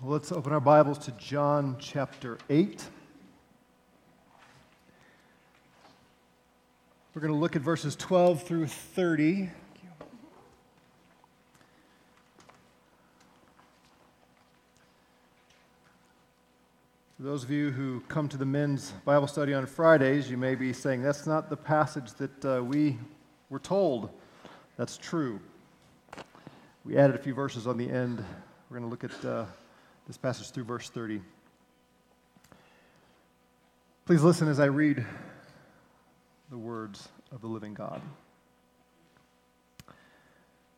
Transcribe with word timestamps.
Well, 0.00 0.12
let's 0.12 0.30
open 0.30 0.52
our 0.52 0.60
Bibles 0.60 0.96
to 1.06 1.10
John 1.10 1.74
chapter 1.80 2.38
8. 2.48 2.84
We're 7.12 7.20
going 7.20 7.34
to 7.34 7.38
look 7.38 7.56
at 7.56 7.62
verses 7.62 7.96
12 7.96 8.44
through 8.44 8.68
30. 8.68 9.50
For 17.16 17.22
those 17.24 17.42
of 17.42 17.50
you 17.50 17.72
who 17.72 17.98
come 18.06 18.28
to 18.28 18.36
the 18.36 18.46
men's 18.46 18.92
Bible 19.04 19.26
study 19.26 19.52
on 19.52 19.66
Fridays, 19.66 20.30
you 20.30 20.36
may 20.36 20.54
be 20.54 20.72
saying, 20.72 21.02
That's 21.02 21.26
not 21.26 21.50
the 21.50 21.56
passage 21.56 22.12
that 22.12 22.44
uh, 22.44 22.62
we 22.62 22.96
were 23.50 23.58
told. 23.58 24.10
That's 24.76 24.96
true. 24.96 25.40
We 26.84 26.96
added 26.96 27.16
a 27.16 27.18
few 27.18 27.34
verses 27.34 27.66
on 27.66 27.76
the 27.76 27.90
end. 27.90 28.24
We're 28.70 28.78
going 28.78 28.88
to 28.88 28.90
look 28.90 29.02
at 29.02 29.24
uh, 29.24 29.46
this 30.08 30.16
passage 30.16 30.50
through 30.50 30.64
verse 30.64 30.88
30. 30.88 31.20
Please 34.06 34.22
listen 34.22 34.48
as 34.48 34.58
I 34.58 34.64
read 34.64 35.04
the 36.50 36.56
words 36.56 37.10
of 37.30 37.42
the 37.42 37.46
living 37.46 37.74
God. 37.74 38.00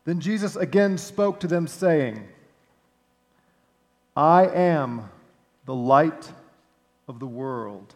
Then 0.03 0.19
Jesus 0.19 0.57
again 0.57 0.97
spoke 0.97 1.39
to 1.39 1.47
them, 1.47 1.65
saying, 1.65 2.27
I 4.17 4.47
am 4.47 5.09
the 5.65 5.75
light 5.75 6.29
of 7.07 7.19
the 7.19 7.27
world. 7.27 7.95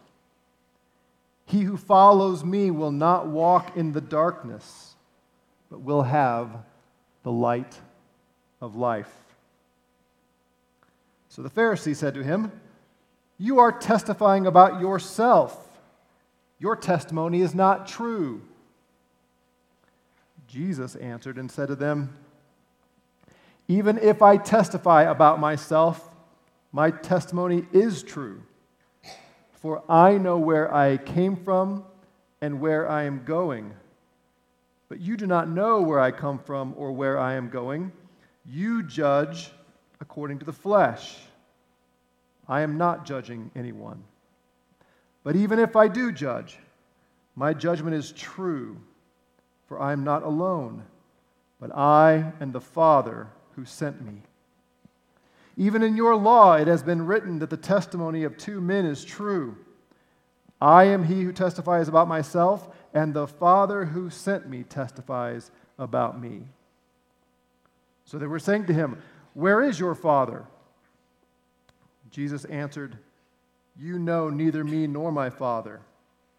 He 1.44 1.60
who 1.62 1.76
follows 1.76 2.44
me 2.44 2.70
will 2.70 2.92
not 2.92 3.26
walk 3.26 3.76
in 3.76 3.92
the 3.92 4.00
darkness, 4.00 4.94
but 5.70 5.82
will 5.82 6.02
have 6.02 6.48
the 7.24 7.32
light 7.32 7.78
of 8.62 8.74
life. 8.74 9.25
So 11.36 11.42
the 11.42 11.50
Pharisee 11.50 11.94
said 11.94 12.14
to 12.14 12.24
him, 12.24 12.50
You 13.36 13.58
are 13.58 13.70
testifying 13.70 14.46
about 14.46 14.80
yourself. 14.80 15.68
Your 16.58 16.74
testimony 16.74 17.42
is 17.42 17.54
not 17.54 17.86
true. 17.86 18.40
Jesus 20.48 20.96
answered 20.96 21.36
and 21.36 21.52
said 21.52 21.68
to 21.68 21.76
them, 21.76 22.16
Even 23.68 23.98
if 23.98 24.22
I 24.22 24.38
testify 24.38 25.02
about 25.02 25.38
myself, 25.38 26.08
my 26.72 26.90
testimony 26.90 27.66
is 27.70 28.02
true, 28.02 28.40
for 29.52 29.82
I 29.90 30.16
know 30.16 30.38
where 30.38 30.74
I 30.74 30.96
came 30.96 31.36
from 31.36 31.84
and 32.40 32.62
where 32.62 32.88
I 32.88 33.02
am 33.02 33.24
going. 33.26 33.74
But 34.88 35.00
you 35.00 35.18
do 35.18 35.26
not 35.26 35.50
know 35.50 35.82
where 35.82 36.00
I 36.00 36.12
come 36.12 36.38
from 36.38 36.72
or 36.78 36.92
where 36.92 37.18
I 37.18 37.34
am 37.34 37.50
going. 37.50 37.92
You 38.46 38.82
judge 38.82 39.52
according 40.08 40.38
to 40.38 40.44
the 40.44 40.52
flesh. 40.52 41.18
I 42.48 42.60
am 42.60 42.78
not 42.78 43.04
judging 43.04 43.50
anyone. 43.56 44.04
But 45.24 45.34
even 45.34 45.58
if 45.58 45.74
I 45.74 45.88
do 45.88 46.12
judge, 46.12 46.58
my 47.34 47.52
judgment 47.52 47.96
is 47.96 48.12
true, 48.12 48.76
for 49.66 49.80
I 49.80 49.92
am 49.92 50.04
not 50.04 50.22
alone, 50.22 50.84
but 51.60 51.74
I 51.76 52.32
and 52.38 52.52
the 52.52 52.60
Father 52.60 53.26
who 53.56 53.64
sent 53.64 54.00
me. 54.00 54.22
Even 55.56 55.82
in 55.82 55.96
your 55.96 56.14
law, 56.14 56.54
it 56.54 56.68
has 56.68 56.84
been 56.84 57.04
written 57.04 57.40
that 57.40 57.50
the 57.50 57.56
testimony 57.56 58.22
of 58.22 58.36
two 58.36 58.60
men 58.60 58.86
is 58.86 59.04
true. 59.04 59.56
I 60.60 60.84
am 60.84 61.02
he 61.04 61.22
who 61.22 61.32
testifies 61.32 61.88
about 61.88 62.06
myself, 62.06 62.68
and 62.94 63.12
the 63.12 63.26
Father 63.26 63.86
who 63.86 64.08
sent 64.08 64.48
me 64.48 64.62
testifies 64.62 65.50
about 65.80 66.20
me. 66.20 66.42
So 68.04 68.18
they 68.18 68.26
were 68.26 68.38
saying 68.38 68.66
to 68.66 68.72
him, 68.72 69.02
Where 69.36 69.60
is 69.60 69.78
your 69.78 69.94
Father? 69.94 70.46
Jesus 72.10 72.46
answered, 72.46 72.96
You 73.78 73.98
know 73.98 74.30
neither 74.30 74.64
me 74.64 74.86
nor 74.86 75.12
my 75.12 75.28
Father. 75.28 75.82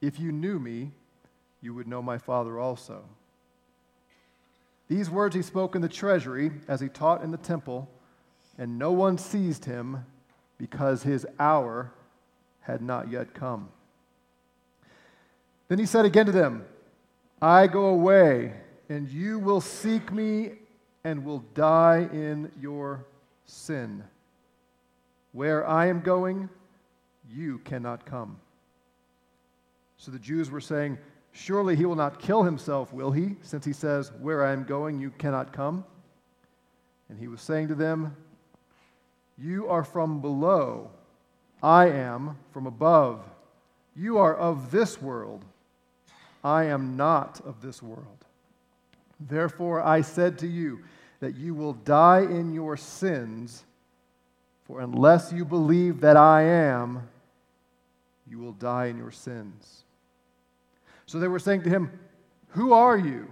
If 0.01 0.19
you 0.19 0.31
knew 0.31 0.57
me, 0.57 0.93
you 1.61 1.75
would 1.75 1.87
know 1.87 2.01
my 2.01 2.17
Father 2.17 2.57
also. 2.57 3.03
These 4.87 5.11
words 5.11 5.35
he 5.35 5.43
spoke 5.43 5.75
in 5.75 5.83
the 5.83 5.87
treasury 5.87 6.53
as 6.67 6.81
he 6.81 6.89
taught 6.89 7.23
in 7.23 7.29
the 7.29 7.37
temple 7.37 7.87
and 8.57 8.79
no 8.79 8.91
one 8.91 9.19
seized 9.19 9.65
him 9.65 10.03
because 10.57 11.03
his 11.03 11.23
hour 11.37 11.91
had 12.61 12.81
not 12.81 13.11
yet 13.11 13.35
come. 13.35 13.69
Then 15.67 15.77
he 15.77 15.85
said 15.85 16.05
again 16.05 16.25
to 16.25 16.31
them, 16.31 16.65
I 17.43 17.67
go 17.67 17.85
away, 17.89 18.55
and 18.89 19.07
you 19.07 19.37
will 19.37 19.61
seek 19.61 20.11
me 20.11 20.53
and 21.07 21.23
will 21.23 21.39
die 21.55 22.09
in 22.11 22.51
your 22.59 23.05
sin. 23.45 24.03
Where 25.31 25.65
I 25.65 25.87
am 25.87 26.01
going, 26.01 26.49
you 27.31 27.59
cannot 27.59 28.05
come. 28.05 28.37
So 29.97 30.11
the 30.11 30.19
Jews 30.19 30.51
were 30.51 30.61
saying, 30.61 30.97
Surely 31.31 31.75
he 31.75 31.85
will 31.85 31.95
not 31.95 32.19
kill 32.19 32.43
himself, 32.43 32.91
will 32.91 33.11
he? 33.11 33.35
Since 33.41 33.63
he 33.63 33.71
says, 33.71 34.11
Where 34.19 34.43
I 34.43 34.51
am 34.51 34.65
going, 34.65 34.99
you 34.99 35.11
cannot 35.11 35.53
come. 35.53 35.85
And 37.07 37.17
he 37.17 37.29
was 37.29 37.41
saying 37.41 37.69
to 37.69 37.75
them, 37.75 38.15
you 39.37 39.69
are 39.69 39.83
from 39.83 40.19
below. 40.19 40.89
I 41.61 41.89
am 41.89 42.37
from 42.51 42.65
above. 42.65 43.23
You 43.95 44.17
are 44.17 44.35
of 44.35 44.71
this 44.71 45.01
world. 45.01 45.45
I 46.43 46.65
am 46.65 46.97
not 46.97 47.39
of 47.45 47.61
this 47.61 47.81
world. 47.81 48.25
Therefore, 49.19 49.81
I 49.81 50.01
said 50.01 50.39
to 50.39 50.47
you 50.47 50.79
that 51.19 51.35
you 51.35 51.53
will 51.53 51.73
die 51.73 52.21
in 52.21 52.53
your 52.53 52.77
sins, 52.77 53.63
for 54.65 54.81
unless 54.81 55.31
you 55.31 55.45
believe 55.45 56.01
that 56.01 56.17
I 56.17 56.43
am, 56.43 57.07
you 58.29 58.39
will 58.39 58.53
die 58.53 58.87
in 58.87 58.97
your 58.97 59.11
sins. 59.11 59.83
So 61.05 61.19
they 61.19 61.27
were 61.27 61.39
saying 61.39 61.63
to 61.63 61.69
him, 61.69 61.91
Who 62.49 62.73
are 62.73 62.97
you? 62.97 63.27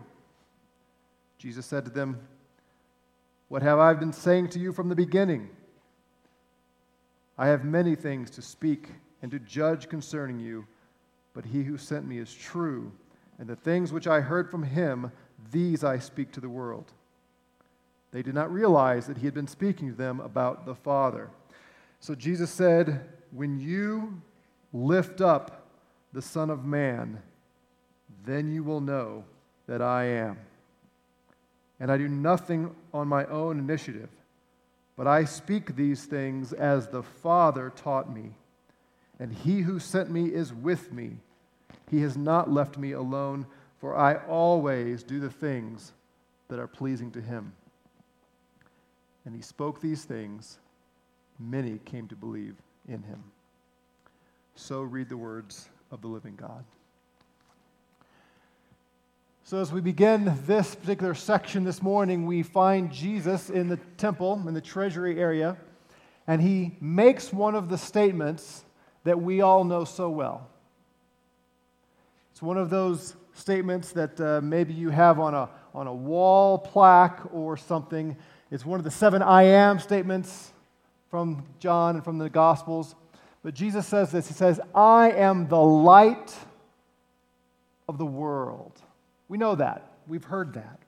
Jesus 1.37 1.65
said 1.65 1.85
to 1.85 1.91
them, 1.91 2.19
What 3.49 3.61
have 3.61 3.79
I 3.79 3.93
been 3.93 4.13
saying 4.13 4.49
to 4.49 4.59
you 4.59 4.71
from 4.71 4.89
the 4.89 4.95
beginning? 4.95 5.49
I 7.37 7.47
have 7.47 7.65
many 7.65 7.95
things 7.95 8.31
to 8.31 8.41
speak 8.41 8.89
and 9.21 9.29
to 9.31 9.39
judge 9.39 9.89
concerning 9.89 10.39
you, 10.39 10.65
but 11.33 11.45
he 11.45 11.63
who 11.63 11.77
sent 11.77 12.07
me 12.07 12.17
is 12.17 12.33
true, 12.33 12.91
and 13.37 13.47
the 13.47 13.57
things 13.57 13.91
which 13.91 14.07
I 14.07 14.21
heard 14.21 14.49
from 14.49 14.63
him, 14.63 15.11
these 15.51 15.83
I 15.83 15.99
speak 15.99 16.31
to 16.31 16.39
the 16.39 16.49
world. 16.49 16.93
They 18.15 18.23
did 18.23 18.33
not 18.33 18.49
realize 18.49 19.07
that 19.07 19.17
he 19.17 19.25
had 19.25 19.33
been 19.33 19.45
speaking 19.45 19.89
to 19.89 19.93
them 19.93 20.21
about 20.21 20.65
the 20.65 20.73
Father. 20.73 21.29
So 21.99 22.15
Jesus 22.15 22.49
said, 22.49 23.01
When 23.31 23.59
you 23.59 24.21
lift 24.71 25.19
up 25.19 25.67
the 26.13 26.21
Son 26.21 26.49
of 26.49 26.63
Man, 26.63 27.21
then 28.25 28.49
you 28.49 28.63
will 28.63 28.79
know 28.79 29.25
that 29.67 29.81
I 29.81 30.05
am. 30.05 30.37
And 31.77 31.91
I 31.91 31.97
do 31.97 32.07
nothing 32.07 32.73
on 32.93 33.09
my 33.09 33.25
own 33.25 33.59
initiative. 33.59 34.07
But 34.95 35.07
I 35.07 35.25
speak 35.25 35.75
these 35.75 36.05
things 36.05 36.53
as 36.53 36.87
the 36.87 37.03
Father 37.03 37.69
taught 37.75 38.09
me. 38.09 38.31
And 39.19 39.33
he 39.33 39.59
who 39.59 39.77
sent 39.77 40.09
me 40.09 40.27
is 40.27 40.53
with 40.53 40.93
me. 40.93 41.17
He 41.91 41.99
has 42.03 42.15
not 42.15 42.49
left 42.49 42.77
me 42.77 42.93
alone, 42.93 43.45
for 43.81 43.93
I 43.93 44.15
always 44.25 45.03
do 45.03 45.19
the 45.19 45.29
things 45.29 45.91
that 46.47 46.59
are 46.59 46.67
pleasing 46.67 47.11
to 47.11 47.19
him. 47.19 47.51
And 49.25 49.35
he 49.35 49.41
spoke 49.41 49.81
these 49.81 50.05
things. 50.05 50.59
Many 51.39 51.79
came 51.85 52.07
to 52.07 52.15
believe 52.15 52.55
in 52.87 53.03
him. 53.03 53.23
So 54.55 54.81
read 54.81 55.09
the 55.09 55.17
words 55.17 55.67
of 55.91 56.01
the 56.01 56.07
living 56.07 56.35
God. 56.35 56.63
So, 59.43 59.59
as 59.59 59.71
we 59.71 59.79
begin 59.79 60.33
this 60.47 60.73
particular 60.73 61.13
section 61.13 61.63
this 61.63 61.83
morning, 61.83 62.25
we 62.25 62.41
find 62.41 62.91
Jesus 62.91 63.51
in 63.51 63.67
the 63.67 63.77
temple, 63.97 64.43
in 64.47 64.55
the 64.55 64.61
treasury 64.61 65.19
area, 65.19 65.55
and 66.25 66.41
he 66.41 66.75
makes 66.81 67.31
one 67.31 67.53
of 67.53 67.69
the 67.69 67.77
statements 67.77 68.65
that 69.03 69.21
we 69.21 69.41
all 69.41 69.63
know 69.63 69.85
so 69.85 70.09
well. 70.09 70.49
It's 72.31 72.41
one 72.41 72.57
of 72.57 72.71
those 72.71 73.15
statements 73.33 73.91
that 73.91 74.19
uh, 74.19 74.41
maybe 74.41 74.73
you 74.73 74.89
have 74.89 75.19
on 75.19 75.35
a, 75.35 75.47
on 75.75 75.85
a 75.85 75.93
wall 75.93 76.57
plaque 76.57 77.21
or 77.31 77.55
something. 77.55 78.17
It's 78.55 78.65
one 78.65 78.79
of 78.79 78.85
the 78.85 78.91
seven 78.91 79.21
I 79.21 79.43
am 79.43 79.79
statements 79.79 80.53
from 81.11 81.43
John 81.59 81.95
and 81.95 82.03
from 82.05 82.19
the 82.19 82.29
Gospels. 82.29 82.95
But 83.43 83.53
Jesus 83.53 83.85
says 83.85 84.13
this 84.13 84.29
He 84.29 84.33
says, 84.33 84.61
I 84.73 85.11
am 85.11 85.49
the 85.49 85.59
light 85.59 86.33
of 87.89 87.97
the 87.97 88.05
world. 88.05 88.71
We 89.27 89.37
know 89.37 89.55
that. 89.55 89.91
We've 90.07 90.23
heard 90.23 90.53
that. 90.53 90.79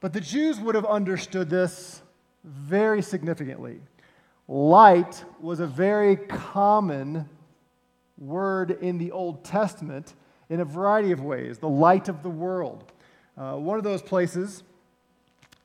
But 0.00 0.12
the 0.12 0.20
Jews 0.20 0.60
would 0.60 0.74
have 0.74 0.84
understood 0.84 1.48
this 1.48 2.02
very 2.44 3.00
significantly. 3.00 3.80
Light 4.46 5.24
was 5.40 5.60
a 5.60 5.66
very 5.66 6.14
common 6.14 7.26
word 8.18 8.72
in 8.82 8.98
the 8.98 9.12
Old 9.12 9.44
Testament 9.44 10.12
in 10.50 10.60
a 10.60 10.66
variety 10.66 11.10
of 11.12 11.22
ways 11.22 11.56
the 11.56 11.70
light 11.70 12.10
of 12.10 12.22
the 12.22 12.28
world. 12.28 12.84
Uh, 13.34 13.54
one 13.54 13.78
of 13.78 13.84
those 13.84 14.02
places 14.02 14.62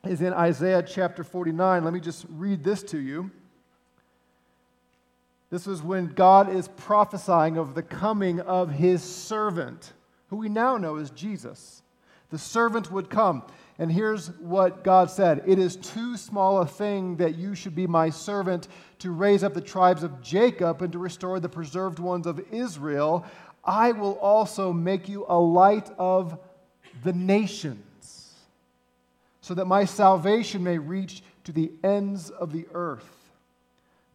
is 0.05 0.21
in 0.21 0.33
Isaiah 0.33 0.83
chapter 0.83 1.23
49. 1.23 1.83
Let 1.83 1.93
me 1.93 1.99
just 1.99 2.25
read 2.29 2.63
this 2.63 2.83
to 2.83 2.99
you. 2.99 3.31
This 5.49 5.67
is 5.67 5.81
when 5.81 6.07
God 6.07 6.53
is 6.53 6.67
prophesying 6.67 7.57
of 7.57 7.75
the 7.75 7.83
coming 7.83 8.39
of 8.41 8.71
his 8.71 9.03
servant, 9.03 9.93
who 10.29 10.37
we 10.37 10.49
now 10.49 10.77
know 10.77 10.97
is 10.97 11.11
Jesus. 11.11 11.81
The 12.29 12.37
servant 12.37 12.91
would 12.91 13.09
come. 13.09 13.43
And 13.77 13.91
here's 13.91 14.29
what 14.39 14.83
God 14.83 15.09
said 15.09 15.43
It 15.45 15.59
is 15.59 15.75
too 15.75 16.17
small 16.17 16.59
a 16.59 16.65
thing 16.65 17.17
that 17.17 17.35
you 17.35 17.55
should 17.55 17.75
be 17.75 17.87
my 17.87 18.09
servant 18.09 18.67
to 18.99 19.11
raise 19.11 19.43
up 19.43 19.53
the 19.53 19.61
tribes 19.61 20.03
of 20.03 20.21
Jacob 20.21 20.81
and 20.81 20.91
to 20.93 20.99
restore 20.99 21.39
the 21.39 21.49
preserved 21.49 21.99
ones 21.99 22.25
of 22.25 22.41
Israel. 22.51 23.25
I 23.63 23.91
will 23.91 24.17
also 24.19 24.71
make 24.71 25.09
you 25.09 25.25
a 25.27 25.39
light 25.39 25.89
of 25.97 26.37
the 27.03 27.13
nations, 27.13 27.84
so 29.45 29.53
that 29.53 29.67
my 29.67 29.85
salvation 29.85 30.63
may 30.63 30.79
reach 30.79 31.21
to 31.43 31.51
the 31.51 31.71
ends 31.83 32.31
of 32.31 32.51
the 32.51 32.65
earth. 32.73 33.29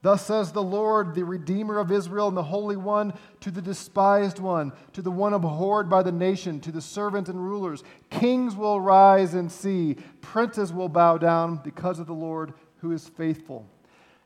Thus 0.03 0.27
says 0.27 0.51
the 0.51 0.61
Lord, 0.61 1.15
the 1.15 1.25
Redeemer 1.25 1.79
of 1.79 1.93
Israel 1.93 2.27
and 2.27 2.37
the 2.37 2.43
Holy 2.43 2.77
One, 2.77 3.13
to 3.39 3.53
the 3.53 3.63
despised 3.63 4.41
one, 4.41 4.73
to 4.93 5.03
the 5.03 5.11
one 5.13 5.33
abhorred 5.33 5.89
by 5.89 6.03
the 6.03 6.11
nation, 6.11 6.59
to 6.63 6.73
the 6.73 6.81
servant 6.81 7.29
and 7.29 7.39
rulers. 7.39 7.85
Kings 8.11 8.57
will 8.57 8.81
rise 8.81 9.35
and 9.35 9.53
see, 9.53 9.99
princes 10.21 10.73
will 10.73 10.89
bow 10.89 11.17
down 11.17 11.61
because 11.63 12.01
of 12.01 12.09
the 12.09 12.13
Lord 12.13 12.53
who 12.79 12.91
is 12.91 13.07
faithful. 13.07 13.65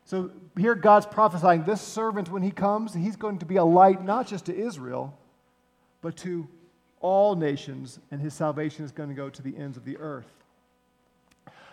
So 0.05 0.31
here 0.57 0.73
God's 0.73 1.05
prophesying 1.05 1.65
this 1.65 1.81
servant, 1.81 2.31
when 2.31 2.41
he 2.41 2.49
comes, 2.49 2.95
he's 2.95 3.15
going 3.15 3.37
to 3.37 3.45
be 3.45 3.57
a 3.57 3.63
light 3.63 4.03
not 4.03 4.25
just 4.25 4.45
to 4.45 4.57
Israel, 4.57 5.15
but 6.01 6.17
to 6.17 6.47
all 6.99 7.35
nations, 7.35 7.99
and 8.09 8.19
his 8.19 8.33
salvation 8.33 8.83
is 8.83 8.91
going 8.91 9.09
to 9.09 9.15
go 9.15 9.29
to 9.29 9.43
the 9.43 9.55
ends 9.55 9.77
of 9.77 9.85
the 9.85 9.97
earth. 9.97 10.44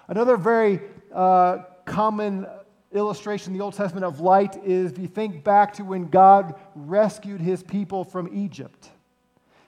Another 0.08 0.37
very 0.37 0.81
uh, 1.14 1.58
common 1.84 2.46
illustration 2.93 3.52
in 3.52 3.58
the 3.58 3.64
Old 3.64 3.75
Testament 3.75 4.04
of 4.04 4.20
light 4.20 4.56
is 4.64 4.93
if 4.93 4.99
you 4.99 5.06
think 5.06 5.44
back 5.44 5.75
to 5.75 5.84
when 5.84 6.08
God 6.08 6.54
rescued 6.75 7.40
his 7.40 7.62
people 7.62 8.04
from 8.04 8.28
Egypt, 8.32 8.90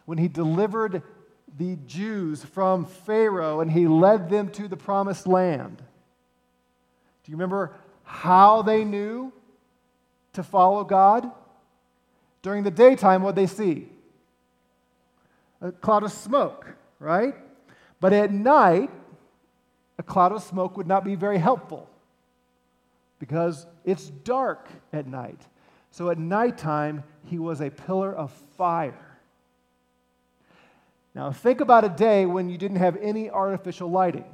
when 0.04 0.19
he 0.19 0.28
delivered 0.28 1.02
the 1.56 1.76
Jews 1.86 2.44
from 2.44 2.84
Pharaoh 2.84 3.60
and 3.60 3.70
he 3.70 3.86
led 3.86 4.28
them 4.28 4.50
to 4.50 4.69
the 4.69 4.76
promised 4.76 5.26
land. 5.26 5.78
Do 5.78 7.32
you 7.32 7.36
remember 7.36 7.75
how 8.02 8.62
they 8.62 8.84
knew 8.84 9.32
to 10.34 10.42
follow 10.42 10.84
God? 10.84 11.31
During 12.42 12.64
the 12.64 12.70
daytime, 12.70 13.22
what 13.22 13.36
they 13.36 13.46
see? 13.46 13.88
A 15.62 15.72
cloud 15.72 16.02
of 16.02 16.12
smoke, 16.12 16.66
right? 16.98 17.34
But 18.00 18.12
at 18.12 18.31
night, 18.31 18.90
a 19.99 20.02
cloud 20.02 20.32
of 20.32 20.43
smoke 20.43 20.76
would 20.76 20.87
not 20.87 21.05
be 21.05 21.14
very 21.14 21.38
helpful 21.38 21.88
because 23.19 23.67
it's 23.85 24.11
dark 24.11 24.69
at 24.93 25.06
night. 25.06 25.41
So 25.91 26.11
at 26.11 26.19
nighttime, 26.19 27.05
he 27.25 27.38
was 27.38 27.61
a 27.61 27.70
pillar 27.70 28.14
of 28.14 28.32
fire. 28.56 29.19
Now, 31.14 31.31
think 31.31 31.61
about 31.61 31.85
a 31.85 31.88
day 31.88 32.26
when 32.26 32.49
you 32.49 32.58
didn't 32.58 32.79
have 32.79 32.96
any 33.00 33.31
artificial 33.31 33.91
lighting 33.91 34.25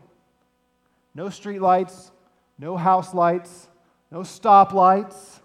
no 1.15 1.29
street 1.29 1.61
lights, 1.61 2.13
no 2.59 2.77
house 2.77 3.13
lights, 3.13 3.69
no 4.11 4.21
stoplights, 4.21 5.41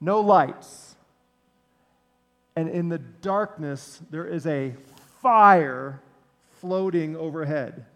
no 0.00 0.20
lights. 0.20 0.96
And 2.56 2.68
in 2.68 2.88
the 2.88 2.98
darkness, 2.98 4.00
there 4.10 4.26
is 4.26 4.46
a 4.46 4.74
fire 5.22 6.00
floating 6.60 7.16
overhead, 7.16 7.86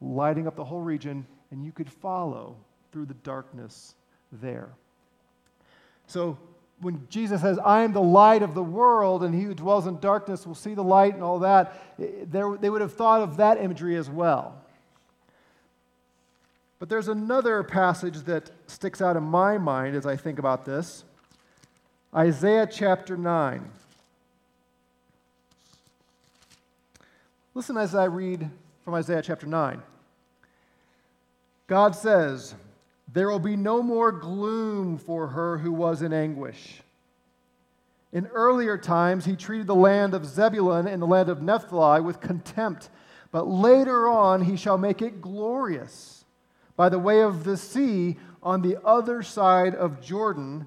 lighting 0.00 0.46
up 0.46 0.56
the 0.56 0.64
whole 0.64 0.80
region, 0.80 1.26
and 1.50 1.64
you 1.64 1.72
could 1.72 1.90
follow 1.90 2.56
through 2.92 3.06
the 3.06 3.14
darkness 3.14 3.94
there. 4.32 4.70
So 6.06 6.38
when 6.80 7.06
Jesus 7.08 7.40
says, 7.40 7.58
I 7.58 7.82
am 7.82 7.92
the 7.92 8.02
light 8.02 8.42
of 8.42 8.54
the 8.54 8.62
world, 8.62 9.24
and 9.24 9.34
he 9.34 9.42
who 9.42 9.54
dwells 9.54 9.86
in 9.86 9.98
darkness 9.98 10.46
will 10.46 10.54
see 10.54 10.74
the 10.74 10.84
light 10.84 11.14
and 11.14 11.22
all 11.22 11.38
that, 11.40 11.74
they 11.98 12.70
would 12.70 12.80
have 12.80 12.92
thought 12.92 13.22
of 13.22 13.38
that 13.38 13.60
imagery 13.60 13.96
as 13.96 14.10
well. 14.10 14.62
But 16.78 16.90
there's 16.90 17.08
another 17.08 17.62
passage 17.62 18.18
that 18.24 18.50
sticks 18.66 19.00
out 19.00 19.16
in 19.16 19.22
my 19.22 19.56
mind 19.56 19.96
as 19.96 20.04
I 20.04 20.16
think 20.16 20.38
about 20.38 20.66
this 20.66 21.04
Isaiah 22.14 22.68
chapter 22.70 23.16
9. 23.16 23.70
Listen 27.54 27.78
as 27.78 27.94
I 27.94 28.04
read 28.04 28.50
from 28.86 28.94
Isaiah 28.94 29.20
chapter 29.20 29.48
9. 29.48 29.82
God 31.66 31.96
says, 31.96 32.54
there 33.12 33.28
will 33.28 33.40
be 33.40 33.56
no 33.56 33.82
more 33.82 34.12
gloom 34.12 34.96
for 34.96 35.26
her 35.26 35.58
who 35.58 35.72
was 35.72 36.02
in 36.02 36.12
anguish. 36.12 36.82
In 38.12 38.28
earlier 38.28 38.78
times, 38.78 39.24
he 39.24 39.34
treated 39.34 39.66
the 39.66 39.74
land 39.74 40.14
of 40.14 40.24
Zebulun 40.24 40.86
and 40.86 41.02
the 41.02 41.06
land 41.06 41.28
of 41.28 41.42
Naphtali 41.42 42.00
with 42.00 42.20
contempt, 42.20 42.88
but 43.32 43.48
later 43.48 44.08
on, 44.08 44.42
he 44.42 44.56
shall 44.56 44.78
make 44.78 45.02
it 45.02 45.20
glorious. 45.20 46.24
By 46.76 46.88
the 46.88 47.00
way 47.00 47.22
of 47.22 47.42
the 47.42 47.56
sea, 47.56 48.16
on 48.40 48.62
the 48.62 48.80
other 48.86 49.20
side 49.24 49.74
of 49.74 50.00
Jordan, 50.00 50.64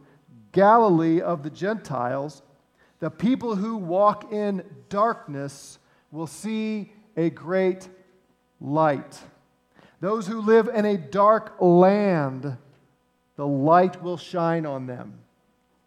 Galilee 0.51 1.21
of 1.21 1.43
the 1.43 1.49
Gentiles, 1.49 2.41
the 2.99 3.11
people 3.11 3.55
who 3.55 3.77
walk 3.77 4.33
in 4.33 4.61
darkness 4.89 5.79
will 6.11 6.27
see 6.27 6.91
a 7.15 7.29
great 7.29 7.87
light. 8.61 9.19
Those 10.01 10.27
who 10.27 10.41
live 10.41 10.67
in 10.67 10.85
a 10.85 10.97
dark 10.97 11.55
land, 11.59 12.57
the 13.35 13.47
light 13.47 14.01
will 14.01 14.17
shine 14.17 14.65
on 14.65 14.85
them. 14.85 15.19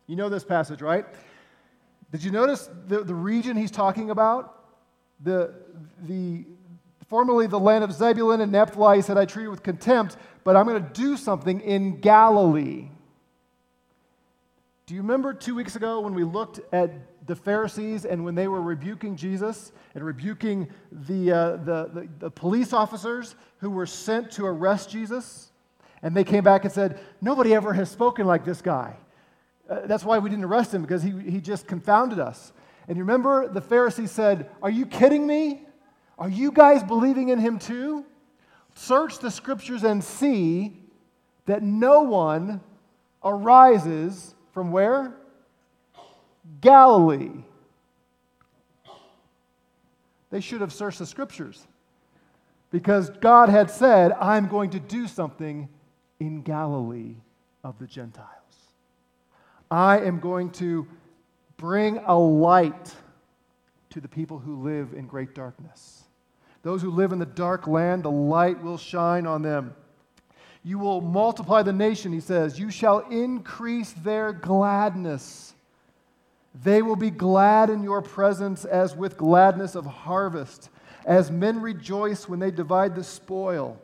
You 0.07 0.17
know 0.17 0.29
this 0.29 0.45
passage, 0.45 0.83
right? 0.83 1.07
Did 2.11 2.23
you 2.23 2.31
notice 2.31 2.69
the, 2.89 3.03
the 3.03 3.15
region 3.15 3.57
he's 3.57 3.71
talking 3.71 4.11
about? 4.11 4.59
The, 5.25 5.55
the, 6.03 6.45
formerly 7.09 7.47
the 7.47 7.59
land 7.59 7.85
of 7.85 7.93
Zebulun 7.93 8.41
and 8.41 8.53
Naphtali, 8.53 8.99
he 8.99 9.03
said, 9.03 9.17
I 9.17 9.25
treat 9.25 9.45
you 9.45 9.51
with 9.51 9.63
contempt, 9.63 10.17
but 10.45 10.57
I'm 10.57 10.67
going 10.67 10.83
to 10.83 10.93
do 10.93 11.17
something 11.17 11.61
in 11.61 12.01
Galilee. 12.01 12.89
Do 14.87 14.95
you 14.95 15.01
remember 15.01 15.33
two 15.33 15.55
weeks 15.55 15.77
ago 15.77 16.01
when 16.01 16.13
we 16.13 16.25
looked 16.25 16.61
at 16.73 16.91
the 17.27 17.37
Pharisees 17.37 18.05
and 18.05 18.25
when 18.25 18.35
they 18.35 18.49
were 18.49 18.63
rebuking 18.63 19.17
Jesus 19.17 19.73
and 19.95 20.05
rebuking 20.05 20.69
the, 20.91 21.33
uh, 21.33 21.51
the, 21.57 21.91
the, 21.93 22.09
the, 22.19 22.31
police 22.31 22.73
officers 22.73 23.35
who 23.59 23.71
were 23.71 23.87
sent 23.87 24.31
to 24.33 24.47
arrest 24.47 24.91
Jesus? 24.91 25.53
And 26.03 26.17
they 26.17 26.25
came 26.25 26.43
back 26.43 26.65
and 26.65 26.73
said, 26.73 26.99
Nobody 27.21 27.55
ever 27.55 27.73
has 27.73 27.91
spoken 27.91 28.27
like 28.27 28.45
this 28.45 28.61
guy. 28.61 28.97
Uh, 29.69 29.87
that's 29.87 30.05
why 30.05 30.19
we 30.19 30.29
didn't 30.29 30.45
arrest 30.45 30.75
him, 30.75 30.83
because 30.83 31.03
he, 31.03 31.11
he 31.11 31.41
just 31.41 31.67
confounded 31.67 32.19
us. 32.19 32.53
And 32.89 32.97
you 32.97 33.05
remember 33.05 33.49
the 33.49 33.61
Pharisees 33.61 34.11
said, 34.11 34.51
Are 34.63 34.71
you 34.71 34.87
kidding 34.87 35.27
me? 35.27 35.63
Are 36.19 36.29
you 36.29 36.51
guys 36.53 36.83
believing 36.83 37.29
in 37.29 37.39
him 37.39 37.59
too? 37.59 38.05
Search 38.75 39.19
the 39.19 39.31
scriptures 39.31 39.85
and 39.85 40.03
see 40.03 40.77
that 41.47 41.63
no 41.63 42.03
one 42.03 42.61
arises 43.25 44.35
from 44.53 44.73
where? 44.73 45.15
Galilee. 46.61 47.45
They 50.31 50.41
should 50.41 50.61
have 50.61 50.73
searched 50.73 50.99
the 50.99 51.07
scriptures 51.07 51.67
because 52.71 53.11
God 53.11 53.49
had 53.49 53.71
said, 53.71 54.13
I'm 54.13 54.49
going 54.49 54.71
to 54.71 54.81
do 54.81 55.07
something 55.07 55.69
in 56.19 56.43
Galilee 56.43 57.17
of 57.63 57.79
the 57.79 57.87
Gentiles. 57.87 58.29
I 59.71 60.01
am 60.01 60.21
going 60.21 60.51
to 60.53 60.87
bring 61.57 61.99
a 61.99 62.19
light 62.19 62.95
to 63.91 64.01
the 64.01 64.09
people 64.09 64.39
who 64.39 64.63
live 64.63 64.95
in 64.95 65.07
great 65.07 65.35
darkness. 65.35 66.05
Those 66.63 66.81
who 66.81 66.91
live 66.91 67.13
in 67.13 67.19
the 67.19 67.27
dark 67.27 67.67
land, 67.67 68.05
the 68.05 68.11
light 68.11 68.63
will 68.63 68.79
shine 68.79 69.27
on 69.27 69.43
them. 69.43 69.75
You 70.65 70.79
will 70.79 71.01
multiply 71.01 71.63
the 71.63 71.73
nation, 71.73 72.13
he 72.13 72.21
says. 72.21 72.59
You 72.59 72.71
shall 72.71 73.01
increase 73.11 73.93
their 73.93 74.33
gladness. 74.33 75.55
They 76.55 76.83
will 76.83 76.97
be 76.97 77.11
glad 77.11 77.71
in 77.71 77.83
your 77.83 78.03
presence 78.03 78.65
as 78.65 78.95
with 78.95 79.17
gladness 79.17 79.75
of 79.75 79.87
harvest, 79.87 80.69
as 81.07 81.31
men 81.31 81.61
rejoice 81.61 82.29
when 82.29 82.41
they 82.41 82.51
divide 82.51 82.95
the 82.95 83.05
spoil. 83.05 83.81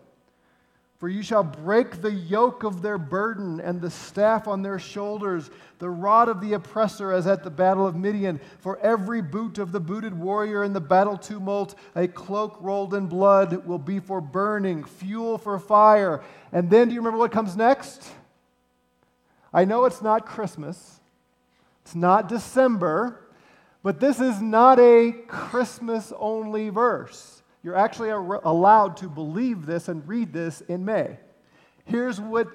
For 0.98 1.08
you 1.08 1.22
shall 1.22 1.44
break 1.44 2.02
the 2.02 2.10
yoke 2.10 2.64
of 2.64 2.82
their 2.82 2.98
burden 2.98 3.60
and 3.60 3.80
the 3.80 3.90
staff 3.90 4.48
on 4.48 4.62
their 4.62 4.80
shoulders, 4.80 5.48
the 5.78 5.88
rod 5.88 6.28
of 6.28 6.40
the 6.40 6.54
oppressor 6.54 7.12
as 7.12 7.28
at 7.28 7.44
the 7.44 7.50
battle 7.50 7.86
of 7.86 7.94
Midian. 7.94 8.40
For 8.58 8.80
every 8.80 9.22
boot 9.22 9.58
of 9.58 9.70
the 9.70 9.78
booted 9.78 10.18
warrior 10.18 10.64
in 10.64 10.72
the 10.72 10.80
battle 10.80 11.16
tumult, 11.16 11.76
a 11.94 12.08
cloak 12.08 12.58
rolled 12.60 12.94
in 12.94 13.06
blood 13.06 13.64
will 13.64 13.78
be 13.78 14.00
for 14.00 14.20
burning, 14.20 14.82
fuel 14.82 15.38
for 15.38 15.60
fire. 15.60 16.20
And 16.50 16.68
then 16.68 16.88
do 16.88 16.94
you 16.94 17.00
remember 17.00 17.18
what 17.18 17.30
comes 17.30 17.56
next? 17.56 18.10
I 19.54 19.64
know 19.64 19.84
it's 19.84 20.02
not 20.02 20.26
Christmas. 20.26 20.97
It's 21.88 21.94
not 21.94 22.28
December, 22.28 23.18
but 23.82 23.98
this 23.98 24.20
is 24.20 24.42
not 24.42 24.78
a 24.78 25.10
Christmas 25.26 26.12
only 26.18 26.68
verse. 26.68 27.42
You're 27.62 27.76
actually 27.76 28.10
allowed 28.10 28.98
to 28.98 29.08
believe 29.08 29.64
this 29.64 29.88
and 29.88 30.06
read 30.06 30.30
this 30.30 30.60
in 30.60 30.84
May. 30.84 31.16
Here's 31.86 32.20
what 32.20 32.48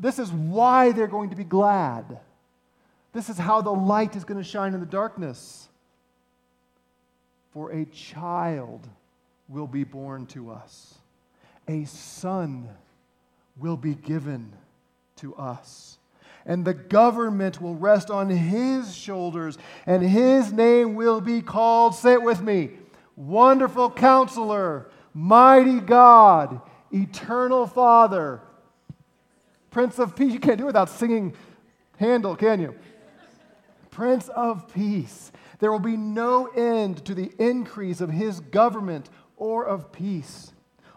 this 0.00 0.18
is 0.18 0.32
why 0.32 0.90
they're 0.90 1.06
going 1.06 1.30
to 1.30 1.36
be 1.36 1.44
glad. 1.44 2.18
This 3.12 3.28
is 3.28 3.38
how 3.38 3.62
the 3.62 3.70
light 3.70 4.16
is 4.16 4.24
going 4.24 4.42
to 4.42 4.48
shine 4.48 4.74
in 4.74 4.80
the 4.80 4.86
darkness. 4.86 5.68
For 7.52 7.70
a 7.70 7.84
child 7.84 8.88
will 9.48 9.68
be 9.68 9.84
born 9.84 10.26
to 10.26 10.50
us, 10.50 10.94
a 11.68 11.84
son 11.84 12.68
will 13.56 13.76
be 13.76 13.94
given 13.94 14.52
to 15.18 15.36
us. 15.36 15.98
And 16.44 16.64
the 16.64 16.74
government 16.74 17.60
will 17.60 17.76
rest 17.76 18.10
on 18.10 18.28
his 18.28 18.94
shoulders, 18.94 19.58
and 19.86 20.02
his 20.02 20.52
name 20.52 20.94
will 20.94 21.20
be 21.20 21.40
called, 21.40 21.94
say 21.94 22.14
it 22.14 22.22
with 22.22 22.42
me, 22.42 22.70
Wonderful 23.14 23.90
Counselor, 23.90 24.90
Mighty 25.14 25.80
God, 25.80 26.60
Eternal 26.92 27.66
Father, 27.66 28.40
Prince 29.70 29.98
of 29.98 30.16
Peace. 30.16 30.32
You 30.32 30.40
can't 30.40 30.58
do 30.58 30.64
it 30.64 30.66
without 30.66 30.90
singing 30.90 31.34
Handel, 31.98 32.34
can 32.34 32.60
you? 32.60 32.74
Prince 33.90 34.28
of 34.28 34.72
Peace. 34.72 35.30
There 35.60 35.70
will 35.70 35.78
be 35.78 35.96
no 35.96 36.46
end 36.46 37.04
to 37.04 37.14
the 37.14 37.30
increase 37.38 38.00
of 38.00 38.10
his 38.10 38.40
government 38.40 39.08
or 39.36 39.64
of 39.64 39.92
peace 39.92 40.52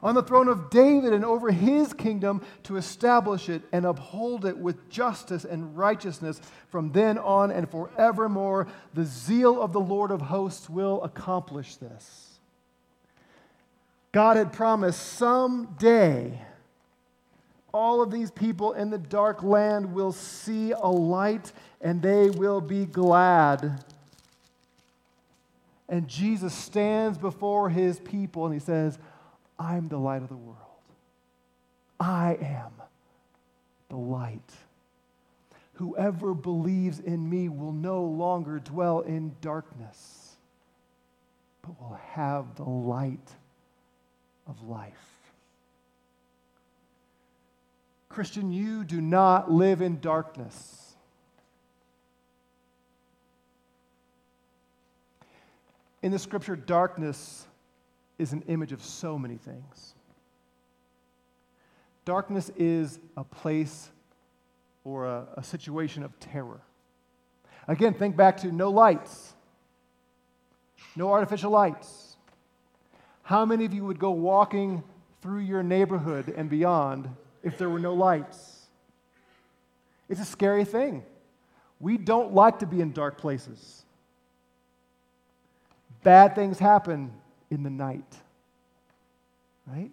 on 0.05 0.13
the 0.13 0.21
throne 0.21 0.47
of 0.47 0.69
David 0.69 1.13
and 1.13 1.25
over 1.25 1.49
his 1.49 1.91
kingdom 1.91 2.39
to 2.61 2.77
establish 2.77 3.49
it 3.49 3.63
and 3.71 3.87
uphold 3.87 4.45
it 4.45 4.55
with 4.55 4.87
justice 4.87 5.45
and 5.45 5.75
righteousness 5.75 6.39
from 6.69 6.91
then 6.91 7.17
on 7.17 7.49
and 7.49 7.67
forevermore. 7.67 8.67
The 8.93 9.03
zeal 9.03 9.59
of 9.59 9.73
the 9.73 9.79
Lord 9.79 10.11
of 10.11 10.21
hosts 10.21 10.69
will 10.69 11.03
accomplish 11.03 11.77
this. 11.77 12.37
God 14.11 14.37
had 14.37 14.53
promised 14.53 15.01
someday 15.01 16.39
all 17.73 18.03
of 18.03 18.11
these 18.11 18.29
people 18.29 18.73
in 18.73 18.91
the 18.91 18.99
dark 18.99 19.41
land 19.41 19.91
will 19.91 20.11
see 20.11 20.71
a 20.71 20.87
light 20.87 21.51
and 21.81 21.99
they 21.99 22.29
will 22.29 22.61
be 22.61 22.85
glad. 22.85 23.83
And 25.89 26.07
Jesus 26.07 26.53
stands 26.53 27.17
before 27.17 27.71
his 27.71 27.99
people 27.99 28.45
and 28.45 28.53
he 28.53 28.59
says, 28.59 28.99
I'm 29.57 29.87
the 29.87 29.97
light 29.97 30.21
of 30.21 30.29
the 30.29 30.35
world. 30.35 30.57
I 31.99 32.37
am 32.41 32.71
the 33.89 33.95
light. 33.95 34.51
Whoever 35.73 36.33
believes 36.33 36.99
in 36.99 37.29
me 37.29 37.49
will 37.49 37.71
no 37.71 38.03
longer 38.03 38.59
dwell 38.59 39.01
in 39.01 39.35
darkness, 39.41 40.35
but 41.61 41.79
will 41.81 41.99
have 42.11 42.55
the 42.55 42.63
light 42.63 43.29
of 44.47 44.61
life. 44.67 44.93
Christian, 48.09 48.51
you 48.51 48.85
do 48.85 49.01
not 49.01 49.51
live 49.51 49.81
in 49.81 49.99
darkness. 49.99 50.95
In 56.01 56.11
the 56.11 56.19
scripture, 56.19 56.55
darkness 56.55 57.45
is 58.17 58.33
an 58.33 58.43
image 58.47 58.71
of 58.71 58.83
so 58.83 59.17
many 59.17 59.37
things. 59.37 59.93
Darkness 62.05 62.51
is 62.55 62.99
a 63.17 63.23
place 63.23 63.89
or 64.83 65.05
a, 65.05 65.25
a, 65.37 65.43
situation 65.43 66.03
of 66.03 66.17
terror. 66.19 66.61
Again, 67.67 67.95
think 67.95 68.15
back 68.15 68.37
to 68.37 68.51
no 68.51 68.69
lights, 68.69 69.33
no 70.95 71.11
artificial 71.11 71.49
lights. 71.49 72.17
How 73.23 73.43
many 73.43 73.65
of 73.65 73.73
you 73.73 73.83
would 73.85 73.97
go 73.97 74.11
walking 74.11 74.83
through 75.21 75.39
your 75.39 75.63
neighborhood 75.63 76.31
and 76.37 76.47
beyond 76.47 77.09
if 77.41 77.57
there 77.57 77.69
were 77.69 77.79
no 77.79 77.95
lights? 77.95 78.67
It's 80.07 80.21
a 80.21 80.25
scary 80.25 80.63
thing. 80.63 81.03
We 81.79 81.97
don't 81.97 82.33
like 82.33 82.59
to 82.59 82.67
be 82.67 82.81
in 82.81 82.91
dark 82.91 83.17
places. 83.17 83.83
Bad 86.03 86.35
things 86.35 86.59
happen 86.59 87.11
in 87.49 87.63
the 87.63 87.69
night. 87.69 88.15
Right? 89.67 89.91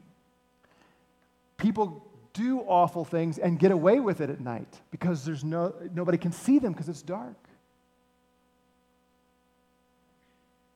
People 1.57 2.05
do 2.33 2.61
awful 2.61 3.05
things 3.05 3.39
and 3.39 3.59
get 3.59 3.71
away 3.71 4.01
with 4.01 4.21
it 4.21 4.31
at 4.31 4.41
night 4.41 4.81
because 4.91 5.25
there's 5.25 5.45
no, 5.45 5.75
nobody 5.95 6.19
can 6.19 6.33
see 6.33 6.59
them 6.59 6.73
because 6.73 6.89
it's 6.89 7.03
dark. 7.03 7.37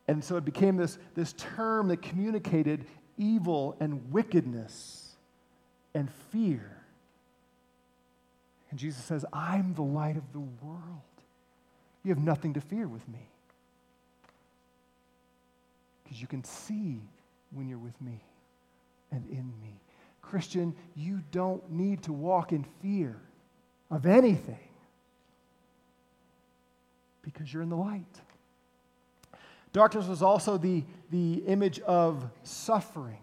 And 0.08 0.22
so 0.22 0.36
it 0.36 0.44
became 0.44 0.76
this, 0.76 0.98
this 1.14 1.32
term 1.32 1.88
that 1.88 2.00
communicated 2.02 2.86
evil 3.18 3.76
and 3.80 4.12
wickedness 4.12 5.16
and 5.94 6.10
fear. 6.30 6.76
And 8.70 8.78
Jesus 8.78 9.02
says, 9.04 9.24
I'm 9.32 9.74
the 9.74 9.82
light 9.82 10.16
of 10.16 10.32
the 10.32 10.40
world. 10.40 11.00
You 12.04 12.10
have 12.10 12.22
nothing 12.22 12.54
to 12.54 12.60
fear 12.60 12.86
with 12.86 13.06
me 13.08 13.30
because 16.06 16.20
you 16.20 16.28
can 16.28 16.44
see 16.44 17.00
when 17.50 17.68
you're 17.68 17.78
with 17.78 18.00
me 18.00 18.22
and 19.10 19.26
in 19.28 19.52
me. 19.60 19.80
Christian, 20.22 20.74
you 20.94 21.20
don't 21.32 21.68
need 21.70 22.02
to 22.04 22.12
walk 22.12 22.52
in 22.52 22.64
fear 22.80 23.16
of 23.90 24.06
anything 24.06 24.58
because 27.22 27.52
you're 27.52 27.62
in 27.62 27.68
the 27.68 27.76
light. 27.76 28.04
Darkness 29.72 30.06
was 30.06 30.22
also 30.22 30.56
the, 30.56 30.84
the 31.10 31.34
image 31.46 31.80
of 31.80 32.24
suffering. 32.44 33.18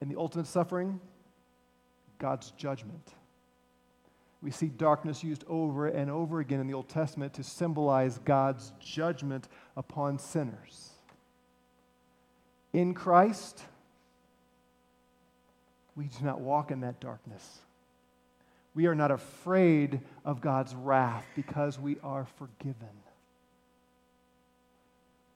And 0.00 0.10
the 0.10 0.18
ultimate 0.18 0.46
suffering, 0.46 1.00
God's 2.18 2.52
judgment. 2.52 3.14
We 4.42 4.50
see 4.50 4.66
darkness 4.66 5.22
used 5.22 5.44
over 5.48 5.86
and 5.86 6.10
over 6.10 6.40
again 6.40 6.60
in 6.60 6.66
the 6.66 6.74
Old 6.74 6.88
Testament 6.88 7.34
to 7.34 7.44
symbolize 7.44 8.18
God's 8.18 8.72
judgment 8.80 9.48
upon 9.76 10.18
sinners. 10.18 10.90
In 12.72 12.92
Christ, 12.92 13.62
we 15.94 16.06
do 16.06 16.24
not 16.24 16.40
walk 16.40 16.70
in 16.70 16.80
that 16.80 17.00
darkness. 17.00 17.58
We 18.74 18.86
are 18.86 18.94
not 18.94 19.10
afraid 19.10 20.00
of 20.24 20.40
God's 20.40 20.74
wrath 20.74 21.26
because 21.36 21.78
we 21.78 21.98
are 22.02 22.26
forgiven. 22.36 22.88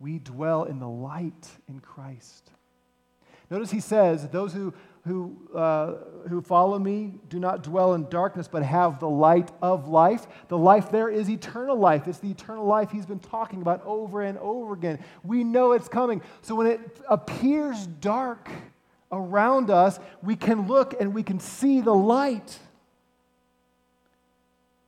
We 0.01 0.19
dwell 0.19 0.65
in 0.65 0.79
the 0.79 0.89
light 0.89 1.49
in 1.69 1.81
Christ. 1.81 2.51
Notice 3.51 3.71
he 3.71 3.81
says, 3.81 4.29
Those 4.29 4.53
who 4.53 4.75
who, 5.07 5.37
uh, 5.55 5.95
who 6.29 6.43
follow 6.43 6.79
me 6.79 7.15
do 7.29 7.39
not 7.39 7.63
dwell 7.63 7.95
in 7.95 8.09
darkness, 8.09 8.49
but 8.49 8.63
have 8.63 8.99
the 8.99 9.09
light 9.09 9.51
of 9.63 9.89
life. 9.89 10.27
The 10.49 10.59
life 10.59 10.91
there 10.91 11.09
is 11.09 11.31
eternal 11.31 11.77
life. 11.77 12.09
It's 12.09 12.19
the 12.19 12.31
eternal 12.31 12.67
life 12.67 12.91
he's 12.91 13.07
been 13.07 13.21
talking 13.21 13.63
about 13.63 13.85
over 13.85 14.23
and 14.23 14.37
over 14.39 14.75
again. 14.75 14.99
We 15.23 15.45
know 15.45 15.73
it's 15.73 15.89
coming. 15.89 16.23
So 16.43 16.57
when 16.57 16.67
it 16.67 16.81
appears 17.09 17.87
dark 17.87 18.51
around 19.13 19.71
us, 19.71 20.01
we 20.23 20.35
can 20.35 20.67
look 20.67 21.01
and 21.01 21.15
we 21.15 21.23
can 21.23 21.39
see 21.39 21.81
the 21.81 21.95
light. 21.95 22.59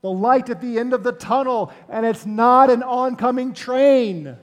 The 0.03 0.11
light 0.11 0.51
at 0.51 0.61
the 0.61 0.79
end 0.79 0.95
of 0.95 1.05
the 1.05 1.13
tunnel, 1.13 1.73
and 1.89 2.05
it's 2.05 2.27
not 2.27 2.71
an 2.71 2.83
oncoming 2.83 3.53
train. 3.53 4.37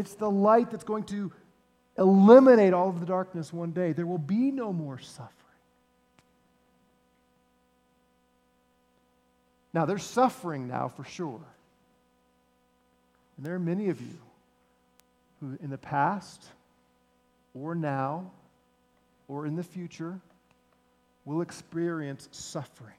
It's 0.00 0.14
the 0.14 0.30
light 0.30 0.70
that's 0.70 0.84
going 0.84 1.04
to 1.04 1.30
eliminate 1.98 2.72
all 2.72 2.88
of 2.88 3.00
the 3.00 3.06
darkness 3.06 3.52
one 3.52 3.72
day. 3.72 3.92
There 3.92 4.06
will 4.06 4.16
be 4.16 4.50
no 4.50 4.72
more 4.72 4.98
suffering. 4.98 5.34
Now, 9.74 9.84
there's 9.84 10.02
suffering 10.02 10.68
now 10.68 10.88
for 10.88 11.04
sure. 11.04 11.42
And 13.36 13.44
there 13.44 13.54
are 13.54 13.60
many 13.60 13.90
of 13.90 14.00
you 14.00 14.16
who, 15.40 15.58
in 15.62 15.68
the 15.68 15.78
past, 15.78 16.42
or 17.54 17.74
now, 17.74 18.30
or 19.28 19.46
in 19.46 19.54
the 19.54 19.62
future, 19.62 20.18
will 21.26 21.42
experience 21.42 22.26
suffering. 22.32 22.94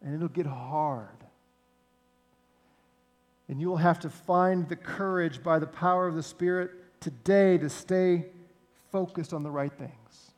And 0.00 0.14
it'll 0.14 0.28
get 0.28 0.46
hard. 0.46 1.08
And 3.52 3.60
you 3.60 3.68
will 3.68 3.76
have 3.76 3.98
to 3.98 4.08
find 4.08 4.66
the 4.66 4.76
courage 4.76 5.42
by 5.42 5.58
the 5.58 5.66
power 5.66 6.06
of 6.06 6.14
the 6.14 6.22
Spirit 6.22 6.70
today 7.00 7.58
to 7.58 7.68
stay 7.68 8.24
focused 8.90 9.34
on 9.34 9.42
the 9.42 9.50
right 9.50 9.74
things 9.74 10.32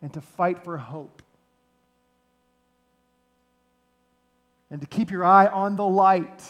and 0.00 0.10
to 0.14 0.22
fight 0.22 0.64
for 0.64 0.78
hope. 0.78 1.22
And 4.70 4.80
to 4.80 4.86
keep 4.86 5.10
your 5.10 5.26
eye 5.26 5.48
on 5.48 5.76
the 5.76 5.84
light 5.84 6.42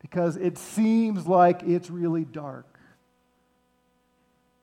because 0.00 0.38
it 0.38 0.56
seems 0.56 1.26
like 1.26 1.62
it's 1.62 1.90
really 1.90 2.24
dark. 2.24 2.78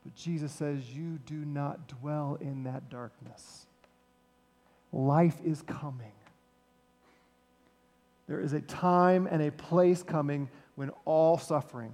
But 0.04 0.16
Jesus 0.16 0.52
says, 0.52 0.96
You 0.96 1.20
do 1.28 1.46
not 1.46 1.88
dwell 1.88 2.40
in 2.42 2.64
that 2.64 2.90
darkness. 2.90 3.68
Life 4.92 5.38
is 5.46 5.62
coming. 5.62 6.17
There 8.28 8.42
is 8.42 8.54
a 8.54 8.62
time 8.62 9.28
and 9.28 9.42
a 9.42 9.52
place 9.52 10.04
coming 10.04 10.50
when 10.76 10.92
all 11.06 11.38
suffering, 11.38 11.94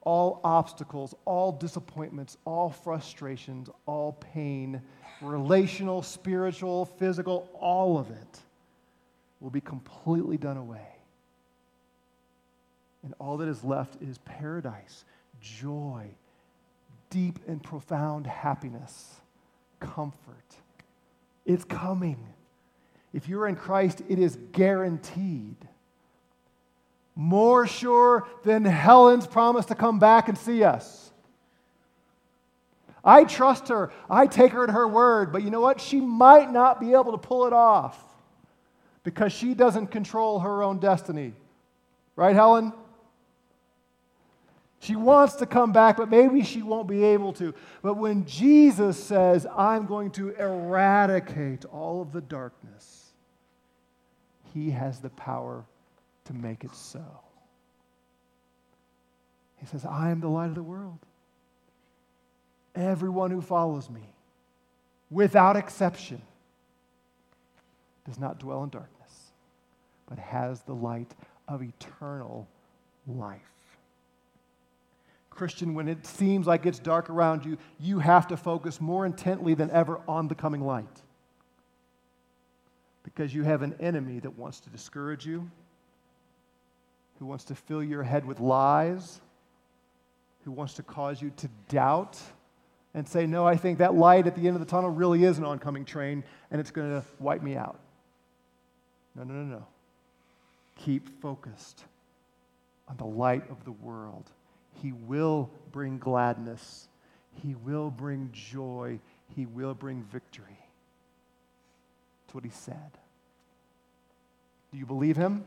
all 0.00 0.40
obstacles, 0.42 1.14
all 1.24 1.52
disappointments, 1.52 2.36
all 2.44 2.70
frustrations, 2.70 3.68
all 3.86 4.12
pain, 4.12 4.80
relational, 5.20 6.02
spiritual, 6.02 6.86
physical, 6.86 7.48
all 7.60 7.98
of 7.98 8.10
it 8.10 8.40
will 9.40 9.50
be 9.50 9.60
completely 9.60 10.38
done 10.38 10.56
away. 10.56 10.86
And 13.02 13.14
all 13.18 13.36
that 13.36 13.48
is 13.48 13.62
left 13.62 14.00
is 14.00 14.16
paradise, 14.18 15.04
joy, 15.40 16.06
deep 17.10 17.38
and 17.46 17.62
profound 17.62 18.26
happiness, 18.26 19.20
comfort. 19.80 20.56
It's 21.44 21.64
coming. 21.64 22.18
If 23.12 23.28
you're 23.28 23.46
in 23.46 23.56
Christ, 23.56 24.02
it 24.08 24.18
is 24.18 24.38
guaranteed 24.52 25.56
more 27.14 27.66
sure 27.66 28.26
than 28.42 28.64
Helen's 28.64 29.26
promise 29.26 29.66
to 29.66 29.74
come 29.74 29.98
back 29.98 30.28
and 30.28 30.36
see 30.36 30.64
us. 30.64 31.12
I 33.04 33.24
trust 33.24 33.68
her. 33.68 33.92
I 34.08 34.26
take 34.26 34.52
her 34.52 34.64
at 34.64 34.70
her 34.70 34.88
word. 34.88 35.32
But 35.32 35.42
you 35.42 35.50
know 35.50 35.60
what? 35.60 35.80
She 35.80 36.00
might 36.00 36.50
not 36.50 36.80
be 36.80 36.92
able 36.92 37.12
to 37.12 37.18
pull 37.18 37.46
it 37.46 37.52
off 37.52 38.02
because 39.04 39.32
she 39.32 39.54
doesn't 39.54 39.88
control 39.88 40.40
her 40.40 40.62
own 40.62 40.78
destiny. 40.78 41.34
Right, 42.16 42.34
Helen? 42.34 42.72
She 44.80 44.96
wants 44.96 45.36
to 45.36 45.46
come 45.46 45.72
back, 45.72 45.96
but 45.96 46.10
maybe 46.10 46.42
she 46.42 46.62
won't 46.62 46.88
be 46.88 47.04
able 47.04 47.32
to. 47.34 47.54
But 47.82 47.96
when 47.96 48.26
Jesus 48.26 49.02
says, 49.02 49.46
I'm 49.56 49.86
going 49.86 50.10
to 50.12 50.30
eradicate 50.30 51.64
all 51.66 52.02
of 52.02 52.12
the 52.12 52.20
darkness, 52.20 53.12
he 54.52 54.70
has 54.70 55.00
the 55.00 55.10
power 55.10 55.64
to 56.24 56.32
make 56.32 56.64
it 56.64 56.74
so. 56.74 57.04
He 59.56 59.66
says, 59.66 59.84
I 59.84 60.10
am 60.10 60.20
the 60.20 60.28
light 60.28 60.48
of 60.48 60.54
the 60.54 60.62
world. 60.62 60.98
Everyone 62.74 63.30
who 63.30 63.40
follows 63.40 63.88
me, 63.88 64.02
without 65.10 65.56
exception, 65.56 66.20
does 68.04 68.18
not 68.18 68.38
dwell 68.38 68.62
in 68.64 68.70
darkness, 68.70 69.32
but 70.06 70.18
has 70.18 70.62
the 70.62 70.74
light 70.74 71.14
of 71.48 71.62
eternal 71.62 72.48
life. 73.06 73.40
Christian, 75.30 75.74
when 75.74 75.88
it 75.88 76.06
seems 76.06 76.46
like 76.46 76.64
it's 76.66 76.78
dark 76.78 77.10
around 77.10 77.44
you, 77.44 77.58
you 77.80 77.98
have 77.98 78.28
to 78.28 78.36
focus 78.36 78.80
more 78.80 79.04
intently 79.04 79.54
than 79.54 79.70
ever 79.70 80.00
on 80.06 80.28
the 80.28 80.34
coming 80.34 80.60
light. 80.60 81.02
Because 83.02 83.34
you 83.34 83.42
have 83.42 83.62
an 83.62 83.74
enemy 83.80 84.20
that 84.20 84.38
wants 84.38 84.60
to 84.60 84.70
discourage 84.70 85.26
you, 85.26 85.50
who 87.24 87.28
wants 87.28 87.44
to 87.44 87.54
fill 87.54 87.82
your 87.82 88.02
head 88.02 88.26
with 88.26 88.38
lies, 88.38 89.18
who 90.44 90.52
wants 90.52 90.74
to 90.74 90.82
cause 90.82 91.22
you 91.22 91.32
to 91.38 91.48
doubt 91.70 92.20
and 92.92 93.08
say, 93.08 93.26
No, 93.26 93.46
I 93.46 93.56
think 93.56 93.78
that 93.78 93.94
light 93.94 94.26
at 94.26 94.36
the 94.36 94.46
end 94.46 94.56
of 94.56 94.60
the 94.60 94.66
tunnel 94.66 94.90
really 94.90 95.24
is 95.24 95.38
an 95.38 95.44
oncoming 95.46 95.86
train 95.86 96.22
and 96.50 96.60
it's 96.60 96.70
going 96.70 96.90
to 96.90 97.02
wipe 97.18 97.42
me 97.42 97.56
out. 97.56 97.80
No, 99.16 99.24
no, 99.24 99.32
no, 99.32 99.42
no. 99.56 99.66
Keep 100.76 101.22
focused 101.22 101.84
on 102.88 102.98
the 102.98 103.06
light 103.06 103.50
of 103.50 103.64
the 103.64 103.72
world. 103.72 104.30
He 104.82 104.92
will 104.92 105.48
bring 105.72 105.96
gladness, 105.96 106.88
He 107.42 107.54
will 107.54 107.90
bring 107.90 108.28
joy, 108.34 109.00
He 109.34 109.46
will 109.46 109.72
bring 109.72 110.02
victory. 110.12 110.58
That's 112.26 112.34
what 112.34 112.44
He 112.44 112.50
said. 112.50 112.98
Do 114.72 114.78
you 114.78 114.84
believe 114.84 115.16
Him? 115.16 115.44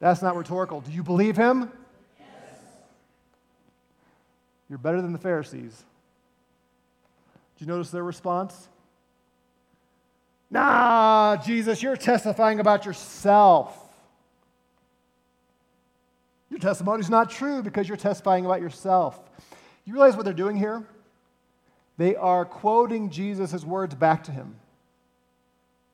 That's 0.00 0.22
not 0.22 0.36
rhetorical. 0.36 0.80
Do 0.80 0.92
you 0.92 1.02
believe 1.02 1.36
him? 1.36 1.70
Yes. 2.18 2.28
You're 4.68 4.78
better 4.78 5.02
than 5.02 5.12
the 5.12 5.18
Pharisees. 5.18 5.84
Did 7.56 7.64
you 7.64 7.66
notice 7.66 7.90
their 7.90 8.04
response? 8.04 8.68
Nah, 10.50 11.36
Jesus, 11.36 11.82
you're 11.82 11.96
testifying 11.96 12.60
about 12.60 12.86
yourself. 12.86 13.76
Your 16.50 16.60
testimony 16.60 17.00
is 17.00 17.10
not 17.10 17.30
true 17.30 17.62
because 17.62 17.88
you're 17.88 17.96
testifying 17.96 18.46
about 18.46 18.60
yourself. 18.60 19.18
You 19.84 19.92
realize 19.92 20.16
what 20.16 20.24
they're 20.24 20.32
doing 20.32 20.56
here? 20.56 20.86
They 21.98 22.14
are 22.14 22.44
quoting 22.44 23.10
Jesus' 23.10 23.64
words 23.64 23.94
back 23.94 24.24
to 24.24 24.32
him. 24.32 24.54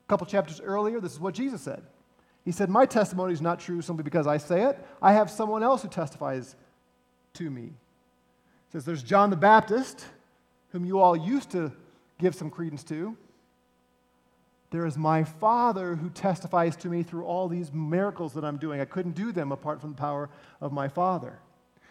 A 0.06 0.08
couple 0.08 0.26
chapters 0.26 0.60
earlier, 0.60 1.00
this 1.00 1.12
is 1.12 1.20
what 1.20 1.34
Jesus 1.34 1.62
said. 1.62 1.82
He 2.44 2.52
said, 2.52 2.68
My 2.68 2.86
testimony 2.86 3.32
is 3.32 3.40
not 3.40 3.60
true 3.60 3.80
simply 3.80 4.04
because 4.04 4.26
I 4.26 4.36
say 4.36 4.64
it. 4.64 4.78
I 5.00 5.12
have 5.12 5.30
someone 5.30 5.62
else 5.62 5.82
who 5.82 5.88
testifies 5.88 6.56
to 7.34 7.50
me. 7.50 7.62
He 7.62 8.72
says, 8.72 8.84
There's 8.84 9.02
John 9.02 9.30
the 9.30 9.36
Baptist, 9.36 10.04
whom 10.70 10.84
you 10.84 10.98
all 10.98 11.16
used 11.16 11.50
to 11.52 11.72
give 12.18 12.34
some 12.34 12.50
credence 12.50 12.84
to. 12.84 13.16
There 14.70 14.86
is 14.86 14.98
my 14.98 15.22
Father 15.24 15.94
who 15.94 16.10
testifies 16.10 16.74
to 16.76 16.88
me 16.88 17.02
through 17.02 17.24
all 17.24 17.48
these 17.48 17.72
miracles 17.72 18.34
that 18.34 18.44
I'm 18.44 18.56
doing. 18.56 18.80
I 18.80 18.84
couldn't 18.84 19.14
do 19.14 19.30
them 19.30 19.52
apart 19.52 19.80
from 19.80 19.90
the 19.90 19.96
power 19.96 20.28
of 20.60 20.72
my 20.72 20.88
Father. 20.88 21.38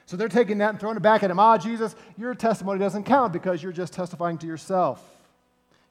So 0.05 0.17
they're 0.17 0.27
taking 0.27 0.57
that 0.57 0.71
and 0.71 0.79
throwing 0.79 0.97
it 0.97 1.01
back 1.01 1.23
at 1.23 1.31
him. 1.31 1.39
Ah, 1.39 1.57
Jesus, 1.57 1.95
your 2.17 2.35
testimony 2.35 2.79
doesn't 2.79 3.05
count 3.05 3.31
because 3.31 3.63
you're 3.63 3.71
just 3.71 3.93
testifying 3.93 4.37
to 4.39 4.47
yourself. 4.47 5.01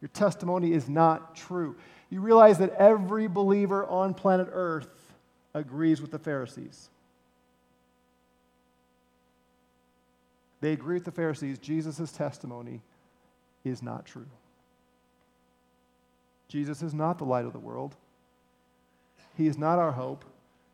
Your 0.03 0.11
testimony 0.11 0.75
is 0.75 0.89
not 0.89 1.35
true 1.35 1.77
you 2.13 2.21
realize 2.21 2.59
that 2.59 2.75
every 2.75 3.27
believer 3.27 3.87
on 3.87 4.13
planet 4.13 4.47
Earth 4.53 4.87
agrees 5.55 6.03
with 6.03 6.11
the 6.11 6.19
Pharisees. 6.19 6.91
They 10.61 10.73
agree 10.73 10.97
with 10.97 11.07
the 11.07 11.11
Pharisees. 11.11 11.59
Jesus' 11.59 12.13
testimony 12.13 12.83
is 13.65 13.83
not 13.83 14.05
true. 14.05 14.27
Jesus 16.49 16.83
is 16.83 16.93
not 16.93 17.17
the 17.17 17.25
light 17.25 17.47
of 17.47 17.55
the 17.55 17.59
world. 17.59 17.97
He 19.39 19.47
is 19.47 19.57
not 19.57 19.79
our 19.79 19.93
hope. 19.93 20.27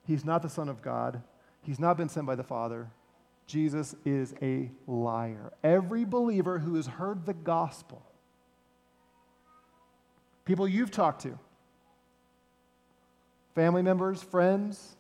He's 0.08 0.24
not 0.24 0.42
the 0.42 0.48
Son 0.48 0.68
of 0.68 0.82
God. 0.82 1.22
He's 1.62 1.78
not 1.78 1.96
been 1.96 2.08
sent 2.08 2.26
by 2.26 2.34
the 2.34 2.42
Father. 2.42 2.88
Jesus 3.46 3.94
is 4.04 4.34
a 4.42 4.72
liar. 4.88 5.52
Every 5.62 6.04
believer 6.04 6.58
who 6.58 6.74
has 6.74 6.88
heard 6.88 7.26
the 7.26 7.34
gospel 7.34 8.02
people 10.48 10.66
you've 10.66 10.90
talked 10.90 11.20
to, 11.20 11.38
family 13.54 13.82
members, 13.82 14.22
friends, 14.22 14.96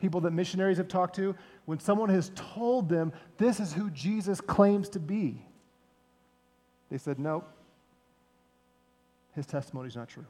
people 0.00 0.20
that 0.22 0.32
missionaries 0.32 0.78
have 0.78 0.88
talked 0.88 1.14
to, 1.14 1.36
when 1.64 1.78
someone 1.78 2.08
has 2.08 2.32
told 2.34 2.88
them 2.88 3.12
this 3.38 3.60
is 3.60 3.72
who 3.72 3.88
Jesus 3.90 4.40
claims 4.40 4.88
to 4.88 4.98
be, 4.98 5.40
they 6.90 6.98
said, 6.98 7.20
Nope, 7.20 7.48
his 9.36 9.46
testimony 9.46 9.86
is 9.86 9.94
not 9.94 10.08
true. 10.08 10.26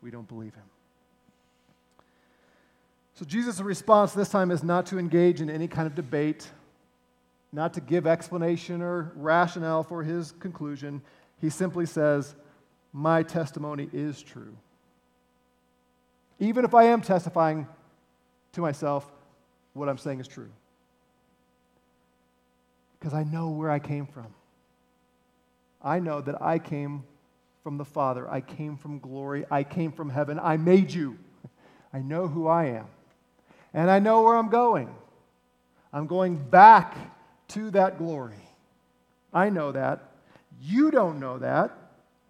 We 0.00 0.10
don't 0.10 0.26
believe 0.26 0.54
him. 0.54 0.64
So 3.16 3.26
Jesus' 3.26 3.60
response 3.60 4.14
this 4.14 4.30
time 4.30 4.50
is 4.50 4.62
not 4.62 4.86
to 4.86 4.98
engage 4.98 5.42
in 5.42 5.50
any 5.50 5.68
kind 5.68 5.86
of 5.86 5.94
debate, 5.94 6.50
not 7.52 7.74
to 7.74 7.82
give 7.82 8.06
explanation 8.06 8.80
or 8.80 9.12
rationale 9.14 9.82
for 9.82 10.02
his 10.02 10.32
conclusion. 10.32 11.02
He 11.38 11.50
simply 11.50 11.84
says, 11.84 12.34
my 12.96 13.22
testimony 13.22 13.90
is 13.92 14.22
true. 14.22 14.56
Even 16.38 16.64
if 16.64 16.74
I 16.74 16.84
am 16.84 17.02
testifying 17.02 17.66
to 18.52 18.62
myself, 18.62 19.06
what 19.74 19.90
I'm 19.90 19.98
saying 19.98 20.18
is 20.20 20.26
true. 20.26 20.48
Because 22.98 23.12
I 23.12 23.22
know 23.22 23.50
where 23.50 23.70
I 23.70 23.80
came 23.80 24.06
from. 24.06 24.28
I 25.82 25.98
know 25.98 26.22
that 26.22 26.40
I 26.40 26.58
came 26.58 27.04
from 27.62 27.76
the 27.76 27.84
Father. 27.84 28.26
I 28.30 28.40
came 28.40 28.78
from 28.78 28.98
glory. 28.98 29.44
I 29.50 29.62
came 29.62 29.92
from 29.92 30.08
heaven. 30.08 30.40
I 30.42 30.56
made 30.56 30.90
you. 30.90 31.18
I 31.92 31.98
know 31.98 32.26
who 32.26 32.46
I 32.46 32.64
am. 32.64 32.86
And 33.74 33.90
I 33.90 33.98
know 33.98 34.22
where 34.22 34.36
I'm 34.36 34.48
going. 34.48 34.88
I'm 35.92 36.06
going 36.06 36.36
back 36.36 36.96
to 37.48 37.70
that 37.72 37.98
glory. 37.98 38.48
I 39.34 39.50
know 39.50 39.72
that. 39.72 40.12
You 40.62 40.90
don't 40.90 41.20
know 41.20 41.36
that. 41.38 41.76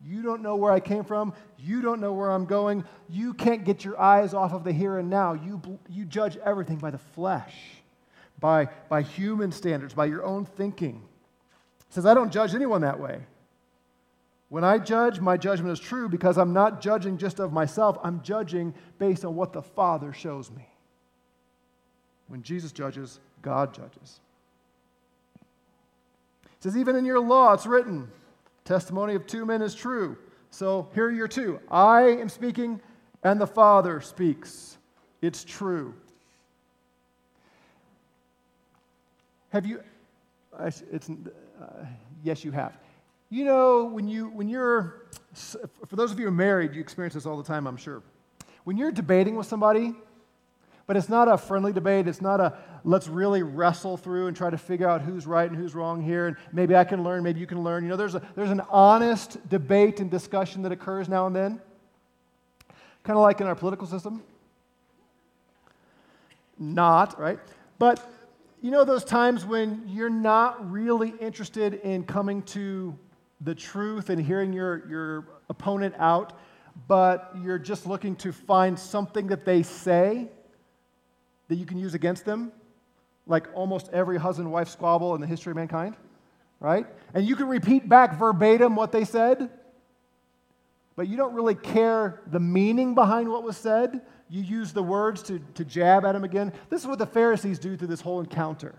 You 0.04 0.22
don't 0.22 0.42
know 0.42 0.56
where 0.56 0.72
I 0.72 0.80
came 0.80 1.04
from. 1.04 1.32
You 1.58 1.80
don't 1.80 2.00
know 2.00 2.12
where 2.12 2.30
I'm 2.30 2.44
going. 2.44 2.84
You 3.08 3.34
can't 3.34 3.64
get 3.64 3.84
your 3.84 4.00
eyes 4.00 4.34
off 4.34 4.52
of 4.52 4.64
the 4.64 4.72
here 4.72 4.98
and 4.98 5.10
now. 5.10 5.32
You, 5.32 5.60
you 5.88 6.04
judge 6.04 6.36
everything 6.38 6.76
by 6.76 6.90
the 6.90 6.98
flesh, 6.98 7.54
by, 8.38 8.68
by 8.88 9.02
human 9.02 9.52
standards, 9.52 9.94
by 9.94 10.06
your 10.06 10.24
own 10.24 10.44
thinking. 10.44 11.02
He 11.88 11.94
says, 11.94 12.06
I 12.06 12.14
don't 12.14 12.32
judge 12.32 12.54
anyone 12.54 12.82
that 12.82 13.00
way. 13.00 13.20
When 14.48 14.62
I 14.62 14.78
judge, 14.78 15.18
my 15.18 15.36
judgment 15.36 15.72
is 15.72 15.80
true 15.80 16.08
because 16.08 16.38
I'm 16.38 16.52
not 16.52 16.80
judging 16.80 17.18
just 17.18 17.40
of 17.40 17.52
myself, 17.52 17.98
I'm 18.04 18.22
judging 18.22 18.74
based 18.98 19.24
on 19.24 19.34
what 19.34 19.52
the 19.52 19.62
Father 19.62 20.12
shows 20.12 20.50
me. 20.50 20.68
When 22.28 22.42
Jesus 22.42 22.70
judges, 22.70 23.18
God 23.42 23.74
judges. 23.74 24.20
He 26.44 26.60
says, 26.60 26.76
even 26.76 26.96
in 26.96 27.04
your 27.04 27.20
law, 27.20 27.52
it's 27.52 27.66
written, 27.66 28.08
Testimony 28.66 29.14
of 29.14 29.26
two 29.28 29.46
men 29.46 29.62
is 29.62 29.76
true. 29.76 30.18
So 30.50 30.88
here 30.92 31.06
are 31.06 31.10
your 31.10 31.28
two 31.28 31.60
I 31.70 32.02
am 32.02 32.28
speaking, 32.28 32.80
and 33.22 33.40
the 33.40 33.46
Father 33.46 34.00
speaks. 34.00 34.76
It's 35.22 35.44
true. 35.44 35.94
Have 39.50 39.64
you? 39.64 39.80
It's, 40.60 40.82
uh, 41.08 41.84
yes, 42.24 42.44
you 42.44 42.50
have. 42.50 42.76
You 43.30 43.44
know, 43.44 43.84
when, 43.84 44.08
you, 44.08 44.28
when 44.30 44.48
you're, 44.48 45.06
for 45.32 45.96
those 45.96 46.10
of 46.10 46.18
you 46.18 46.24
who 46.24 46.28
are 46.28 46.34
married, 46.34 46.74
you 46.74 46.80
experience 46.80 47.14
this 47.14 47.24
all 47.24 47.36
the 47.36 47.44
time, 47.44 47.66
I'm 47.66 47.76
sure. 47.76 48.02
When 48.64 48.76
you're 48.76 48.92
debating 48.92 49.36
with 49.36 49.46
somebody 49.46 49.94
but 50.86 50.96
it's 50.96 51.08
not 51.08 51.28
a 51.28 51.36
friendly 51.36 51.72
debate, 51.72 52.06
it's 52.06 52.20
not 52.20 52.40
a 52.40 52.56
let's 52.84 53.08
really 53.08 53.42
wrestle 53.42 53.96
through 53.96 54.28
and 54.28 54.36
try 54.36 54.48
to 54.48 54.56
figure 54.56 54.88
out 54.88 55.02
who's 55.02 55.26
right 55.26 55.50
and 55.50 55.58
who's 55.58 55.74
wrong 55.74 56.00
here, 56.00 56.28
and 56.28 56.36
maybe 56.52 56.76
I 56.76 56.84
can 56.84 57.02
learn, 57.02 57.24
maybe 57.24 57.40
you 57.40 57.46
can 57.46 57.62
learn. 57.64 57.82
You 57.82 57.90
know, 57.90 57.96
there's, 57.96 58.14
a, 58.14 58.22
there's 58.36 58.50
an 58.50 58.62
honest 58.70 59.48
debate 59.48 59.98
and 59.98 60.08
discussion 60.08 60.62
that 60.62 60.70
occurs 60.70 61.08
now 61.08 61.26
and 61.26 61.34
then, 61.34 61.60
kind 63.02 63.16
of 63.16 63.22
like 63.22 63.40
in 63.40 63.48
our 63.48 63.56
political 63.56 63.86
system. 63.88 64.22
Not, 66.58 67.18
right? 67.18 67.40
But 67.78 68.08
you 68.62 68.70
know 68.70 68.84
those 68.84 69.04
times 69.04 69.44
when 69.44 69.82
you're 69.88 70.08
not 70.08 70.70
really 70.70 71.12
interested 71.20 71.74
in 71.74 72.04
coming 72.04 72.42
to 72.42 72.96
the 73.40 73.54
truth 73.54 74.10
and 74.10 74.24
hearing 74.24 74.52
your, 74.52 74.88
your 74.88 75.28
opponent 75.50 75.94
out, 75.98 76.38
but 76.88 77.34
you're 77.42 77.58
just 77.58 77.86
looking 77.86 78.14
to 78.16 78.32
find 78.32 78.78
something 78.78 79.26
that 79.26 79.44
they 79.44 79.62
say 79.62 80.28
that 81.48 81.56
you 81.56 81.66
can 81.66 81.78
use 81.78 81.94
against 81.94 82.24
them, 82.24 82.52
like 83.26 83.48
almost 83.54 83.88
every 83.92 84.18
husband 84.18 84.50
wife 84.50 84.68
squabble 84.68 85.14
in 85.14 85.20
the 85.20 85.26
history 85.26 85.50
of 85.50 85.56
mankind, 85.56 85.96
right? 86.60 86.86
And 87.14 87.26
you 87.26 87.36
can 87.36 87.48
repeat 87.48 87.88
back 87.88 88.18
verbatim 88.18 88.76
what 88.76 88.92
they 88.92 89.04
said, 89.04 89.50
but 90.96 91.08
you 91.08 91.16
don't 91.16 91.34
really 91.34 91.54
care 91.54 92.22
the 92.26 92.40
meaning 92.40 92.94
behind 92.94 93.28
what 93.28 93.42
was 93.42 93.56
said. 93.56 94.00
You 94.28 94.42
use 94.42 94.72
the 94.72 94.82
words 94.82 95.22
to, 95.24 95.40
to 95.54 95.64
jab 95.64 96.04
at 96.04 96.12
them 96.12 96.24
again. 96.24 96.52
This 96.70 96.80
is 96.80 96.86
what 96.86 96.98
the 96.98 97.06
Pharisees 97.06 97.58
do 97.58 97.76
through 97.76 97.88
this 97.88 98.00
whole 98.00 98.20
encounter. 98.20 98.74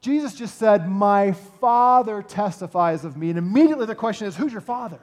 Jesus 0.00 0.34
just 0.34 0.58
said, 0.58 0.88
My 0.88 1.32
Father 1.32 2.22
testifies 2.22 3.04
of 3.04 3.16
me. 3.16 3.30
And 3.30 3.38
immediately 3.38 3.84
the 3.84 3.96
question 3.96 4.28
is, 4.28 4.36
Who's 4.36 4.52
your 4.52 4.60
Father? 4.60 5.00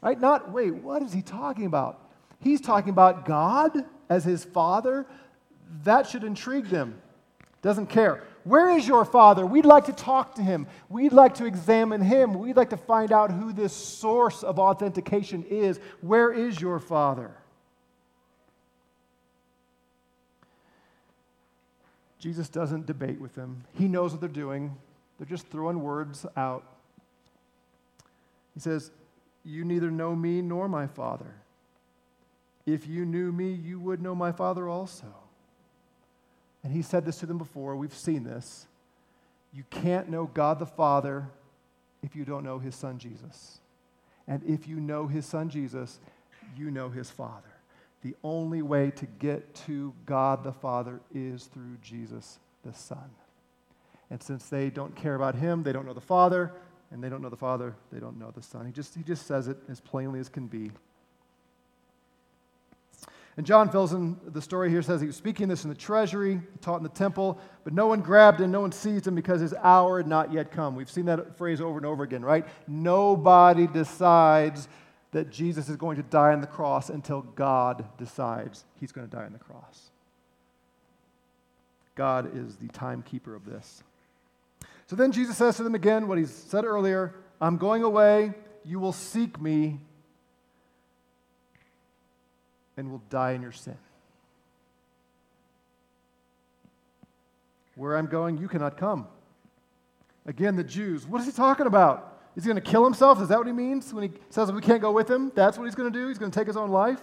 Right? 0.00 0.18
Not, 0.18 0.50
wait, 0.50 0.74
what 0.74 1.02
is 1.02 1.12
he 1.12 1.20
talking 1.20 1.66
about? 1.66 2.00
He's 2.40 2.62
talking 2.62 2.88
about 2.90 3.26
God 3.26 3.84
as 4.10 4.24
his 4.24 4.44
Father. 4.44 5.06
That 5.84 6.06
should 6.06 6.24
intrigue 6.24 6.66
them. 6.66 7.00
Doesn't 7.62 7.86
care. 7.86 8.24
Where 8.44 8.70
is 8.70 8.88
your 8.88 9.04
Father? 9.04 9.46
We'd 9.46 9.66
like 9.66 9.84
to 9.86 9.92
talk 9.92 10.34
to 10.36 10.42
him. 10.42 10.66
We'd 10.88 11.12
like 11.12 11.34
to 11.34 11.46
examine 11.46 12.00
him. 12.00 12.34
We'd 12.34 12.56
like 12.56 12.70
to 12.70 12.76
find 12.76 13.12
out 13.12 13.30
who 13.30 13.52
this 13.52 13.72
source 13.72 14.42
of 14.42 14.58
authentication 14.58 15.44
is. 15.44 15.78
Where 16.00 16.32
is 16.32 16.60
your 16.60 16.78
Father? 16.78 17.30
Jesus 22.18 22.48
doesn't 22.48 22.86
debate 22.86 23.20
with 23.20 23.34
them. 23.34 23.64
He 23.74 23.88
knows 23.88 24.12
what 24.12 24.20
they're 24.20 24.28
doing. 24.28 24.76
They're 25.18 25.26
just 25.26 25.46
throwing 25.48 25.82
words 25.82 26.26
out. 26.36 26.64
He 28.54 28.60
says, 28.60 28.90
You 29.44 29.64
neither 29.64 29.90
know 29.90 30.14
me 30.14 30.42
nor 30.42 30.68
my 30.68 30.86
Father. 30.86 31.34
If 32.66 32.86
you 32.86 33.04
knew 33.04 33.32
me, 33.32 33.52
you 33.52 33.80
would 33.80 34.02
know 34.02 34.14
my 34.14 34.32
Father 34.32 34.68
also. 34.68 35.06
And 36.62 36.72
he 36.72 36.82
said 36.82 37.04
this 37.04 37.18
to 37.18 37.26
them 37.26 37.38
before. 37.38 37.76
We've 37.76 37.94
seen 37.94 38.24
this. 38.24 38.66
You 39.52 39.64
can't 39.70 40.08
know 40.08 40.26
God 40.26 40.58
the 40.58 40.66
Father 40.66 41.28
if 42.02 42.14
you 42.14 42.24
don't 42.24 42.44
know 42.44 42.58
his 42.58 42.74
Son 42.74 42.98
Jesus. 42.98 43.58
And 44.28 44.42
if 44.44 44.68
you 44.68 44.76
know 44.78 45.06
his 45.06 45.26
Son 45.26 45.48
Jesus, 45.48 45.98
you 46.56 46.70
know 46.70 46.88
his 46.88 47.10
Father. 47.10 47.48
The 48.02 48.14
only 48.22 48.62
way 48.62 48.90
to 48.92 49.06
get 49.06 49.54
to 49.66 49.92
God 50.06 50.44
the 50.44 50.52
Father 50.52 51.00
is 51.14 51.44
through 51.44 51.76
Jesus 51.82 52.38
the 52.64 52.72
Son. 52.72 53.10
And 54.10 54.22
since 54.22 54.48
they 54.48 54.70
don't 54.70 54.94
care 54.94 55.14
about 55.14 55.34
him, 55.34 55.62
they 55.62 55.72
don't 55.72 55.86
know 55.86 55.92
the 55.92 56.00
Father, 56.00 56.52
and 56.90 57.02
they 57.02 57.08
don't 57.08 57.22
know 57.22 57.28
the 57.28 57.36
Father, 57.36 57.74
they 57.92 58.00
don't 58.00 58.18
know 58.18 58.30
the 58.30 58.42
Son. 58.42 58.66
He 58.66 58.72
just, 58.72 58.94
he 58.94 59.02
just 59.02 59.26
says 59.26 59.48
it 59.48 59.56
as 59.68 59.80
plainly 59.80 60.18
as 60.18 60.28
can 60.28 60.46
be. 60.46 60.70
And 63.40 63.46
John 63.46 63.70
fills 63.70 63.94
in 63.94 64.18
the 64.22 64.42
story 64.42 64.68
here, 64.68 64.82
says 64.82 65.00
he 65.00 65.06
was 65.06 65.16
speaking 65.16 65.48
this 65.48 65.64
in 65.64 65.70
the 65.70 65.74
treasury, 65.74 66.42
taught 66.60 66.76
in 66.76 66.82
the 66.82 66.90
temple, 66.90 67.38
but 67.64 67.72
no 67.72 67.86
one 67.86 68.02
grabbed 68.02 68.38
him, 68.38 68.50
no 68.50 68.60
one 68.60 68.70
seized 68.70 69.06
him 69.06 69.14
because 69.14 69.40
his 69.40 69.54
hour 69.62 69.96
had 69.96 70.06
not 70.06 70.30
yet 70.30 70.52
come. 70.52 70.76
We've 70.76 70.90
seen 70.90 71.06
that 71.06 71.38
phrase 71.38 71.58
over 71.58 71.78
and 71.78 71.86
over 71.86 72.02
again, 72.04 72.22
right? 72.22 72.46
Nobody 72.68 73.66
decides 73.66 74.68
that 75.12 75.30
Jesus 75.30 75.70
is 75.70 75.76
going 75.76 75.96
to 75.96 76.02
die 76.02 76.34
on 76.34 76.42
the 76.42 76.46
cross 76.46 76.90
until 76.90 77.22
God 77.22 77.86
decides 77.96 78.66
he's 78.78 78.92
going 78.92 79.08
to 79.08 79.16
die 79.16 79.24
on 79.24 79.32
the 79.32 79.38
cross. 79.38 79.88
God 81.94 82.36
is 82.36 82.56
the 82.56 82.68
timekeeper 82.68 83.34
of 83.34 83.46
this. 83.46 83.82
So 84.86 84.96
then 84.96 85.12
Jesus 85.12 85.38
says 85.38 85.56
to 85.56 85.62
them 85.62 85.74
again 85.74 86.08
what 86.08 86.18
he 86.18 86.26
said 86.26 86.66
earlier 86.66 87.14
I'm 87.40 87.56
going 87.56 87.84
away. 87.84 88.34
You 88.66 88.80
will 88.80 88.92
seek 88.92 89.40
me 89.40 89.80
and 92.80 92.90
will 92.90 93.02
die 93.10 93.32
in 93.32 93.42
your 93.42 93.52
sin. 93.52 93.76
Where 97.76 97.96
I'm 97.96 98.06
going, 98.06 98.38
you 98.38 98.48
cannot 98.48 98.76
come. 98.76 99.06
Again, 100.26 100.56
the 100.56 100.64
Jews, 100.64 101.06
what 101.06 101.20
is 101.20 101.26
he 101.26 101.32
talking 101.32 101.66
about? 101.66 102.18
Is 102.36 102.44
he 102.44 102.48
going 102.48 102.62
to 102.62 102.68
kill 102.68 102.84
himself? 102.84 103.20
Is 103.20 103.28
that 103.28 103.38
what 103.38 103.46
he 103.46 103.52
means 103.52 103.92
when 103.92 104.10
he 104.10 104.18
says 104.30 104.50
we 104.50 104.62
can't 104.62 104.80
go 104.80 104.92
with 104.92 105.10
him? 105.10 105.30
That's 105.34 105.58
what 105.58 105.64
he's 105.64 105.74
going 105.74 105.92
to 105.92 105.98
do? 105.98 106.08
He's 106.08 106.18
going 106.18 106.30
to 106.30 106.38
take 106.38 106.46
his 106.46 106.56
own 106.56 106.70
life? 106.70 107.02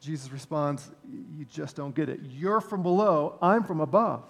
Jesus 0.00 0.30
responds, 0.30 0.90
You 1.36 1.44
just 1.44 1.74
don't 1.74 1.94
get 1.94 2.08
it. 2.08 2.20
You're 2.22 2.60
from 2.60 2.82
below, 2.82 3.36
I'm 3.42 3.64
from 3.64 3.80
above. 3.80 4.22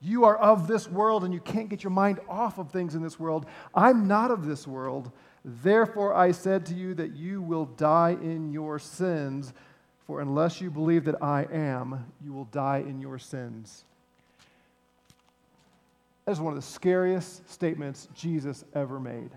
You 0.00 0.24
are 0.24 0.36
of 0.36 0.66
this 0.68 0.88
world, 0.88 1.24
and 1.24 1.34
you 1.34 1.40
can't 1.40 1.68
get 1.68 1.82
your 1.82 1.90
mind 1.90 2.20
off 2.28 2.58
of 2.58 2.70
things 2.70 2.94
in 2.94 3.02
this 3.02 3.18
world. 3.18 3.44
I'm 3.74 4.08
not 4.08 4.30
of 4.30 4.46
this 4.46 4.66
world. 4.66 5.10
Therefore, 5.48 6.12
I 6.12 6.32
said 6.32 6.66
to 6.66 6.74
you 6.74 6.92
that 6.94 7.14
you 7.14 7.40
will 7.40 7.66
die 7.66 8.16
in 8.20 8.52
your 8.52 8.80
sins, 8.80 9.52
for 10.04 10.20
unless 10.20 10.60
you 10.60 10.72
believe 10.72 11.04
that 11.04 11.22
I 11.22 11.46
am, 11.52 12.12
you 12.20 12.32
will 12.32 12.46
die 12.46 12.78
in 12.78 13.00
your 13.00 13.20
sins. 13.20 13.84
That 16.24 16.32
is 16.32 16.40
one 16.40 16.52
of 16.52 16.56
the 16.60 16.66
scariest 16.66 17.48
statements 17.48 18.08
Jesus 18.12 18.64
ever 18.74 18.98
made. 18.98 19.30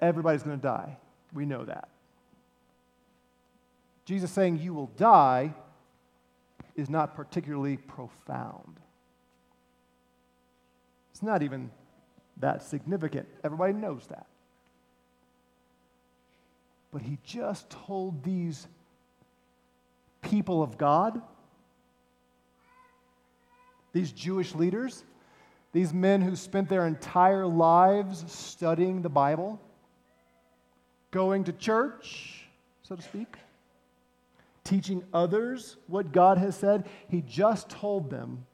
Everybody's 0.00 0.42
going 0.42 0.58
to 0.58 0.62
die. 0.62 0.96
We 1.32 1.46
know 1.46 1.64
that. 1.66 1.88
Jesus 4.06 4.32
saying 4.32 4.58
you 4.58 4.74
will 4.74 4.90
die 4.96 5.54
is 6.74 6.90
not 6.90 7.14
particularly 7.14 7.76
profound. 7.76 8.80
It's 11.20 11.26
not 11.26 11.42
even 11.42 11.70
that 12.38 12.62
significant. 12.62 13.28
Everybody 13.44 13.74
knows 13.74 14.06
that. 14.08 14.24
But 16.90 17.02
he 17.02 17.18
just 17.22 17.68
told 17.68 18.24
these 18.24 18.66
people 20.22 20.62
of 20.62 20.78
God, 20.78 21.20
these 23.92 24.12
Jewish 24.12 24.54
leaders, 24.54 25.04
these 25.74 25.92
men 25.92 26.22
who 26.22 26.34
spent 26.34 26.70
their 26.70 26.86
entire 26.86 27.46
lives 27.46 28.24
studying 28.32 29.02
the 29.02 29.10
Bible, 29.10 29.60
going 31.10 31.44
to 31.44 31.52
church, 31.52 32.46
so 32.82 32.96
to 32.96 33.02
speak, 33.02 33.36
teaching 34.64 35.04
others 35.12 35.76
what 35.86 36.12
God 36.12 36.38
has 36.38 36.56
said, 36.56 36.88
he 37.08 37.20
just 37.20 37.68
told 37.68 38.08
them, 38.08 38.46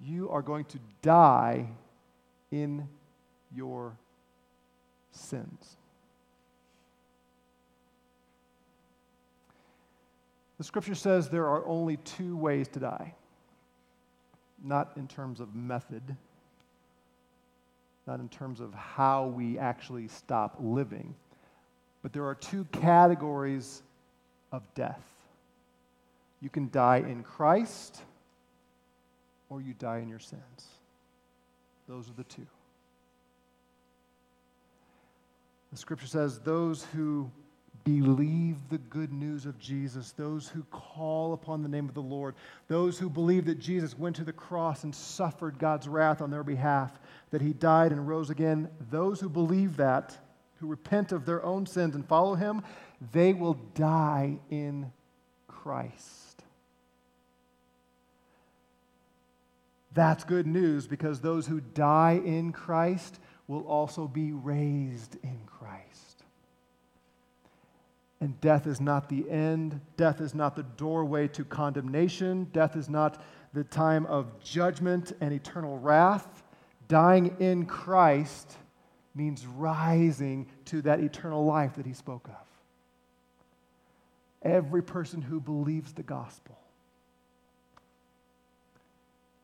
You 0.00 0.30
are 0.30 0.42
going 0.42 0.64
to 0.66 0.78
die 1.02 1.68
in 2.50 2.88
your 3.54 3.96
sins. 5.10 5.76
The 10.58 10.64
scripture 10.64 10.94
says 10.94 11.28
there 11.28 11.48
are 11.48 11.66
only 11.66 11.98
two 11.98 12.36
ways 12.36 12.68
to 12.68 12.80
die, 12.80 13.14
not 14.62 14.92
in 14.96 15.06
terms 15.06 15.40
of 15.40 15.54
method, 15.54 16.16
not 18.06 18.20
in 18.20 18.28
terms 18.28 18.60
of 18.60 18.72
how 18.72 19.26
we 19.26 19.58
actually 19.58 20.08
stop 20.08 20.56
living, 20.60 21.14
but 22.02 22.12
there 22.12 22.24
are 22.24 22.34
two 22.34 22.64
categories 22.72 23.82
of 24.52 24.62
death. 24.74 25.02
You 26.40 26.48
can 26.48 26.70
die 26.70 26.98
in 26.98 27.22
Christ 27.22 28.02
or 29.48 29.60
you 29.60 29.74
die 29.74 29.98
in 29.98 30.08
your 30.08 30.18
sins. 30.18 30.66
Those 31.88 32.08
are 32.08 32.14
the 32.14 32.24
two. 32.24 32.46
The 35.72 35.78
scripture 35.78 36.06
says 36.06 36.38
those 36.40 36.84
who 36.94 37.30
believe 37.84 38.56
the 38.68 38.78
good 38.78 39.12
news 39.12 39.46
of 39.46 39.58
Jesus, 39.58 40.12
those 40.12 40.48
who 40.48 40.64
call 40.64 41.32
upon 41.32 41.62
the 41.62 41.68
name 41.68 41.88
of 41.88 41.94
the 41.94 42.00
Lord, 42.00 42.34
those 42.66 42.98
who 42.98 43.08
believe 43.08 43.44
that 43.44 43.60
Jesus 43.60 43.96
went 43.96 44.16
to 44.16 44.24
the 44.24 44.32
cross 44.32 44.82
and 44.84 44.94
suffered 44.94 45.58
God's 45.58 45.86
wrath 45.86 46.20
on 46.20 46.30
their 46.30 46.42
behalf, 46.42 46.98
that 47.30 47.42
he 47.42 47.52
died 47.52 47.92
and 47.92 48.08
rose 48.08 48.30
again, 48.30 48.68
those 48.90 49.20
who 49.20 49.28
believe 49.28 49.76
that 49.76 50.18
who 50.58 50.66
repent 50.66 51.12
of 51.12 51.26
their 51.26 51.44
own 51.44 51.66
sins 51.66 51.94
and 51.94 52.06
follow 52.06 52.34
him, 52.34 52.62
they 53.12 53.32
will 53.32 53.54
die 53.74 54.38
in 54.50 54.90
Christ. 55.46 56.25
That's 59.96 60.24
good 60.24 60.46
news 60.46 60.86
because 60.86 61.20
those 61.22 61.46
who 61.46 61.62
die 61.72 62.20
in 62.22 62.52
Christ 62.52 63.18
will 63.48 63.62
also 63.62 64.06
be 64.06 64.30
raised 64.30 65.16
in 65.22 65.40
Christ. 65.46 66.22
And 68.20 68.38
death 68.42 68.66
is 68.66 68.78
not 68.78 69.08
the 69.08 69.28
end. 69.30 69.80
Death 69.96 70.20
is 70.20 70.34
not 70.34 70.54
the 70.54 70.64
doorway 70.64 71.28
to 71.28 71.44
condemnation. 71.44 72.44
Death 72.52 72.76
is 72.76 72.90
not 72.90 73.24
the 73.54 73.64
time 73.64 74.04
of 74.04 74.38
judgment 74.40 75.12
and 75.22 75.32
eternal 75.32 75.78
wrath. 75.78 76.42
Dying 76.88 77.34
in 77.40 77.64
Christ 77.64 78.54
means 79.14 79.46
rising 79.46 80.46
to 80.66 80.82
that 80.82 81.00
eternal 81.00 81.46
life 81.46 81.76
that 81.76 81.86
he 81.86 81.94
spoke 81.94 82.28
of. 82.28 82.46
Every 84.42 84.82
person 84.82 85.22
who 85.22 85.40
believes 85.40 85.94
the 85.94 86.02
gospel. 86.02 86.58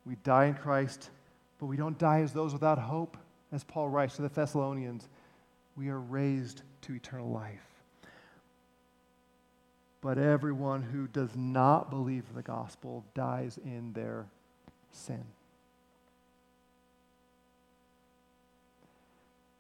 We 0.04 0.16
die 0.24 0.46
in 0.46 0.54
Christ, 0.54 1.10
but 1.58 1.66
we 1.66 1.76
don't 1.76 1.98
die 1.98 2.20
as 2.20 2.32
those 2.32 2.52
without 2.52 2.78
hope. 2.78 3.16
As 3.52 3.64
Paul 3.64 3.88
writes 3.88 4.16
to 4.16 4.22
the 4.22 4.28
Thessalonians, 4.28 5.08
we 5.76 5.88
are 5.88 6.00
raised 6.00 6.62
to 6.82 6.94
eternal 6.94 7.30
life. 7.30 7.66
But 10.00 10.18
everyone 10.18 10.82
who 10.82 11.06
does 11.06 11.36
not 11.36 11.90
believe 11.90 12.24
the 12.34 12.42
gospel 12.42 13.04
dies 13.14 13.58
in 13.64 13.92
their 13.92 14.26
sin. 14.90 15.24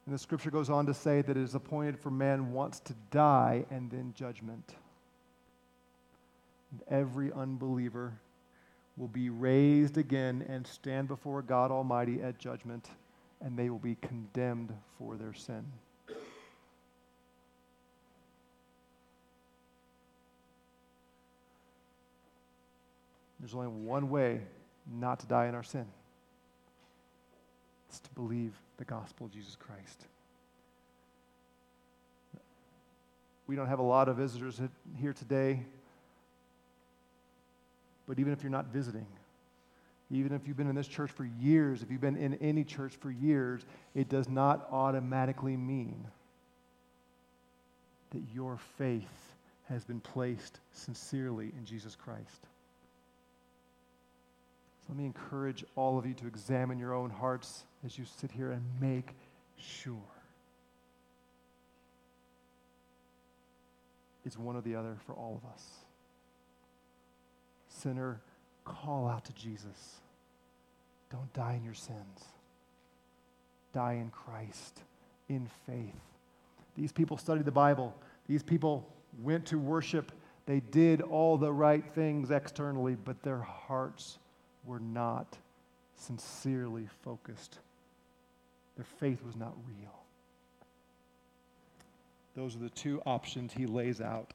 And 0.04 0.12
the 0.12 0.18
scripture 0.18 0.50
goes 0.50 0.68
on 0.68 0.86
to 0.86 0.94
say 0.94 1.22
that 1.22 1.36
it 1.36 1.42
is 1.42 1.54
appointed 1.54 1.96
for 1.96 2.10
man 2.10 2.52
once 2.52 2.80
to 2.80 2.94
die 3.12 3.64
and 3.70 3.88
then 3.88 4.14
judgment. 4.16 4.74
And 6.72 6.82
every 6.90 7.30
unbeliever 7.32 8.14
will 8.96 9.08
be 9.08 9.30
raised 9.30 9.96
again 9.96 10.44
and 10.48 10.66
stand 10.66 11.08
before 11.08 11.42
God 11.42 11.70
Almighty 11.70 12.22
at 12.22 12.38
judgment, 12.38 12.88
and 13.40 13.58
they 13.58 13.70
will 13.70 13.78
be 13.78 13.96
condemned 13.96 14.72
for 14.98 15.16
their 15.16 15.32
sin. 15.32 15.64
There's 23.40 23.54
only 23.54 23.68
one 23.68 24.08
way 24.08 24.42
not 24.86 25.18
to 25.20 25.26
die 25.26 25.46
in 25.48 25.54
our 25.54 25.64
sin. 25.64 25.86
It's 27.88 27.98
to 27.98 28.10
believe 28.10 28.52
the 28.76 28.84
gospel 28.84 29.26
of 29.26 29.32
Jesus 29.32 29.56
Christ. 29.56 30.06
We 33.48 33.56
don't 33.56 33.66
have 33.66 33.80
a 33.80 33.82
lot 33.84 34.08
of 34.08 34.16
visitors 34.16 34.60
here 35.00 35.12
today, 35.12 35.64
but 38.06 38.18
even 38.18 38.32
if 38.32 38.42
you're 38.42 38.50
not 38.50 38.66
visiting, 38.66 39.06
even 40.10 40.32
if 40.32 40.46
you've 40.46 40.56
been 40.56 40.68
in 40.68 40.74
this 40.74 40.88
church 40.88 41.10
for 41.10 41.24
years, 41.24 41.82
if 41.82 41.90
you've 41.90 42.00
been 42.00 42.16
in 42.16 42.34
any 42.34 42.64
church 42.64 42.96
for 42.96 43.10
years, 43.10 43.64
it 43.94 44.08
does 44.08 44.28
not 44.28 44.68
automatically 44.70 45.56
mean 45.56 46.06
that 48.10 48.22
your 48.34 48.58
faith 48.76 49.34
has 49.68 49.84
been 49.84 50.00
placed 50.00 50.60
sincerely 50.72 51.50
in 51.56 51.64
Jesus 51.64 51.96
Christ. 51.96 52.42
So 54.82 54.88
let 54.90 54.98
me 54.98 55.06
encourage 55.06 55.64
all 55.76 55.98
of 55.98 56.04
you 56.04 56.12
to 56.14 56.26
examine 56.26 56.78
your 56.78 56.92
own 56.92 57.08
hearts 57.08 57.64
as 57.86 57.96
you 57.96 58.04
sit 58.04 58.30
here 58.30 58.50
and 58.50 58.62
make 58.80 59.14
sure. 59.56 59.94
It's 64.26 64.38
one 64.38 64.56
or 64.56 64.60
the 64.60 64.76
other 64.76 64.96
for 65.06 65.14
all 65.14 65.40
of 65.42 65.50
us. 65.50 65.64
Sinner, 67.82 68.20
call 68.64 69.08
out 69.08 69.24
to 69.24 69.32
Jesus. 69.32 70.00
Don't 71.10 71.32
die 71.32 71.54
in 71.54 71.64
your 71.64 71.74
sins. 71.74 72.24
Die 73.72 73.94
in 73.94 74.10
Christ, 74.10 74.82
in 75.28 75.48
faith. 75.66 76.00
These 76.76 76.92
people 76.92 77.16
studied 77.16 77.44
the 77.44 77.50
Bible. 77.50 77.94
These 78.28 78.42
people 78.42 78.88
went 79.20 79.46
to 79.46 79.58
worship. 79.58 80.12
They 80.46 80.60
did 80.60 81.02
all 81.02 81.36
the 81.36 81.52
right 81.52 81.84
things 81.94 82.30
externally, 82.30 82.96
but 83.04 83.22
their 83.22 83.40
hearts 83.40 84.18
were 84.64 84.80
not 84.80 85.36
sincerely 85.96 86.88
focused. 87.02 87.58
Their 88.76 88.86
faith 89.00 89.22
was 89.24 89.36
not 89.36 89.54
real. 89.68 89.92
Those 92.36 92.56
are 92.56 92.60
the 92.60 92.70
two 92.70 93.02
options 93.04 93.52
he 93.52 93.66
lays 93.66 94.00
out. 94.00 94.32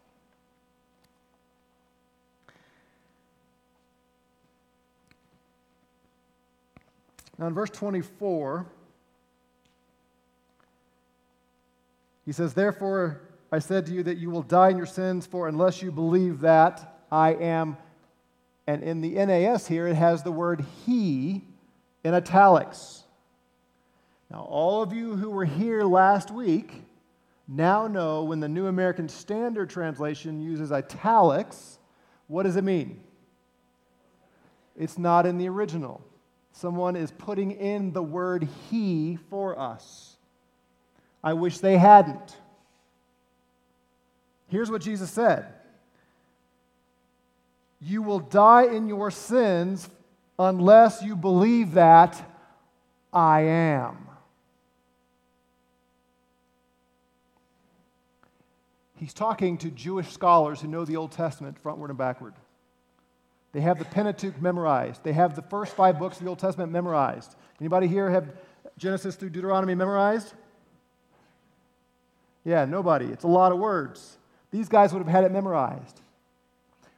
Now, 7.38 7.48
in 7.48 7.54
verse 7.54 7.70
24, 7.70 8.66
he 12.26 12.32
says, 12.32 12.54
Therefore, 12.54 13.22
I 13.52 13.60
said 13.60 13.86
to 13.86 13.94
you 13.94 14.04
that 14.04 14.18
you 14.18 14.30
will 14.30 14.42
die 14.42 14.70
in 14.70 14.78
your 14.78 14.86
sins, 14.86 15.26
for 15.26 15.48
unless 15.48 15.82
you 15.82 15.92
believe 15.92 16.42
that 16.42 17.00
I 17.12 17.34
am 17.34 17.78
and 18.68 18.84
in 18.84 19.00
the 19.00 19.12
NAS 19.12 19.66
here, 19.66 19.88
it 19.88 19.96
has 19.96 20.24
the 20.24 20.32
word 20.32 20.64
he 20.86 21.42
in 22.04 22.14
italics. 22.14 23.04
Now, 24.30 24.42
all 24.42 24.84
of 24.84 24.92
you 24.92 25.16
who 25.16 25.30
were 25.30 25.46
here 25.46 25.84
last 25.84 26.30
week 26.32 26.84
now 27.48 27.88
know 27.88 28.26
when 28.26 28.42
the 28.42 28.50
New 28.50 28.68
American 28.68 29.08
Standard 29.08 29.70
Translation 29.70 30.42
uses 30.42 30.74
italics, 30.74 31.80
what 32.28 32.44
does 32.44 32.58
it 32.58 32.66
mean? 32.66 33.00
It's 34.78 34.98
not 34.98 35.26
in 35.26 35.38
the 35.38 35.48
original. 35.48 36.04
Someone 36.58 36.96
is 36.96 37.12
putting 37.12 37.52
in 37.52 37.94
the 37.94 38.02
word 38.02 38.48
he 38.72 39.20
for 39.30 39.60
us. 39.60 40.18
I 41.24 41.34
wish 41.34 41.60
they 41.60 41.78
hadn't. 41.78 42.36
Here's 44.48 44.72
what 44.72 44.82
Jesus 44.82 45.12
said 45.12 45.46
you 47.80 48.02
will 48.02 48.18
die 48.18 48.64
in 48.64 48.88
your 48.88 49.12
sins 49.12 49.88
unless 50.40 51.04
you 51.04 51.16
believe 51.16 51.74
that 51.74 52.20
I 53.14 53.42
am. 53.42 54.08
He's 58.96 59.14
talking 59.14 59.60
to 59.60 59.70
Jewish 59.70 60.12
scholars 60.12 60.62
who 60.62 60.68
know 60.70 60.86
the 60.86 60.96
Old 60.96 61.12
Testament 61.12 61.64
frontward 61.64 61.90
and 61.90 62.00
backward. 62.00 62.34
They 63.54 63.62
have 63.62 63.80
the 63.80 63.86
Pentateuch 63.86 64.42
memorized. 64.42 65.04
They 65.04 65.14
have 65.14 65.36
the 65.36 65.42
first 65.42 65.74
five 65.74 65.98
books 65.98 66.18
of 66.18 66.24
the 66.24 66.30
Old 66.30 66.40
Testament 66.40 66.72
memorized. 66.72 67.36
Anybody 67.60 67.88
here 67.88 68.10
have 68.10 68.34
Genesis 68.78 69.16
through 69.16 69.30
Deuteronomy 69.30 69.74
memorized? 69.74 70.34
Yeah, 72.44 72.66
nobody. 72.66 73.06
It's 73.06 73.24
a 73.24 73.28
lot 73.28 73.52
of 73.52 73.60
words. 73.60 74.18
These 74.52 74.70
guys 74.70 74.94
would 74.94 75.00
have 75.00 75.08
had 75.08 75.24
it 75.24 75.32
memorized. 75.32 76.02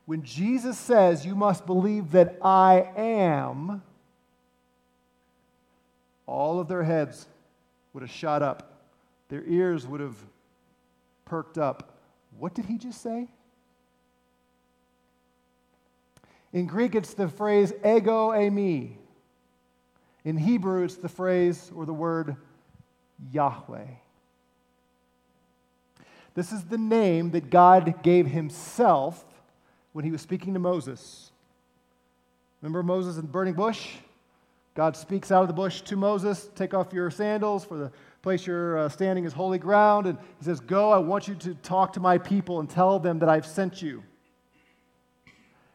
When 0.06 0.24
Jesus 0.24 0.78
says, 0.78 1.26
You 1.26 1.36
must 1.36 1.66
believe 1.66 2.12
that 2.12 2.38
I 2.42 2.92
am, 2.96 3.82
all 6.26 6.60
of 6.60 6.68
their 6.68 6.84
heads 6.84 7.28
would 7.94 8.02
have 8.02 8.12
shot 8.12 8.42
up, 8.42 8.74
their 9.30 9.44
ears 9.46 9.88
would 9.88 10.02
have 10.02 10.16
perked 11.26 11.58
up. 11.58 11.98
What 12.38 12.54
did 12.54 12.66
he 12.66 12.78
just 12.78 13.02
say? 13.02 13.28
In 16.52 16.66
Greek, 16.66 16.96
it's 16.96 17.14
the 17.14 17.28
phrase 17.28 17.72
ego 17.86 18.30
eimi. 18.32 18.94
In 20.26 20.38
Hebrew, 20.38 20.84
it's 20.84 20.96
the 20.96 21.10
phrase 21.10 21.72
or 21.76 21.86
the 21.86 21.94
word 21.94 22.36
Yahweh. 23.32 23.86
This 26.34 26.52
is 26.52 26.64
the 26.64 26.78
name 26.78 27.32
that 27.32 27.50
God 27.50 28.02
gave 28.04 28.28
himself 28.28 29.26
when 29.94 30.06
he 30.06 30.12
was 30.12 30.22
speaking 30.22 30.54
to 30.54 30.60
Moses. 30.60 31.32
Remember 32.62 32.84
Moses 32.84 33.16
in 33.18 33.24
the 33.24 33.32
burning 33.32 33.54
bush? 33.54 33.96
God 34.76 34.96
speaks 34.96 35.32
out 35.32 35.42
of 35.42 35.48
the 35.48 35.54
bush 35.54 35.82
to 35.82 35.96
Moses 35.96 36.50
Take 36.56 36.74
off 36.74 36.94
your 36.94 37.12
sandals, 37.12 37.66
for 37.66 37.78
the 37.78 37.92
place 38.22 38.46
you're 38.46 38.78
uh, 38.78 38.90
standing 38.90 39.26
is 39.26 39.34
holy 39.34 39.58
ground. 39.58 40.06
And 40.06 40.18
he 40.38 40.46
says, 40.46 40.60
Go, 40.60 40.92
I 40.92 40.98
want 40.98 41.28
you 41.28 41.36
to 41.36 41.54
talk 41.56 41.94
to 41.94 42.00
my 42.00 42.18
people 42.18 42.60
and 42.60 42.70
tell 42.70 43.00
them 43.00 43.20
that 43.20 43.30
I've 43.30 43.46
sent 43.46 43.82
you. 43.82 44.04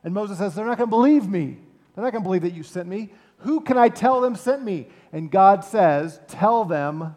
And 0.04 0.12
Moses 0.14 0.38
says, 0.38 0.54
They're 0.54 0.66
not 0.66 0.78
going 0.78 0.88
to 0.88 0.96
believe 0.96 1.28
me. 1.28 1.58
They're 1.94 2.04
not 2.04 2.12
going 2.12 2.22
to 2.22 2.28
believe 2.28 2.42
that 2.42 2.52
you 2.52 2.62
sent 2.62 2.88
me. 2.88 3.10
Who 3.38 3.60
can 3.60 3.78
I 3.78 3.88
tell 3.88 4.20
them 4.20 4.36
sent 4.36 4.62
me? 4.62 4.88
And 5.12 5.30
God 5.30 5.64
says, 5.64 6.20
Tell 6.28 6.64
them, 6.64 7.16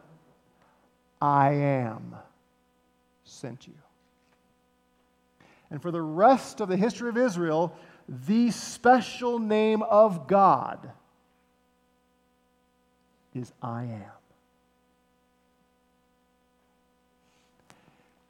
I 1.22 1.52
am 1.52 2.16
sent 3.24 3.68
you. 3.68 3.74
And 5.70 5.82
for 5.82 5.92
the 5.92 6.02
rest 6.02 6.62
of 6.62 6.70
the 6.70 6.78
history 6.78 7.10
of 7.10 7.18
Israel, 7.18 7.76
the 8.08 8.52
special 8.52 9.38
name 9.38 9.82
of 9.84 10.28
God 10.28 10.92
is 13.34 13.52
I 13.62 13.84
am. 13.84 14.17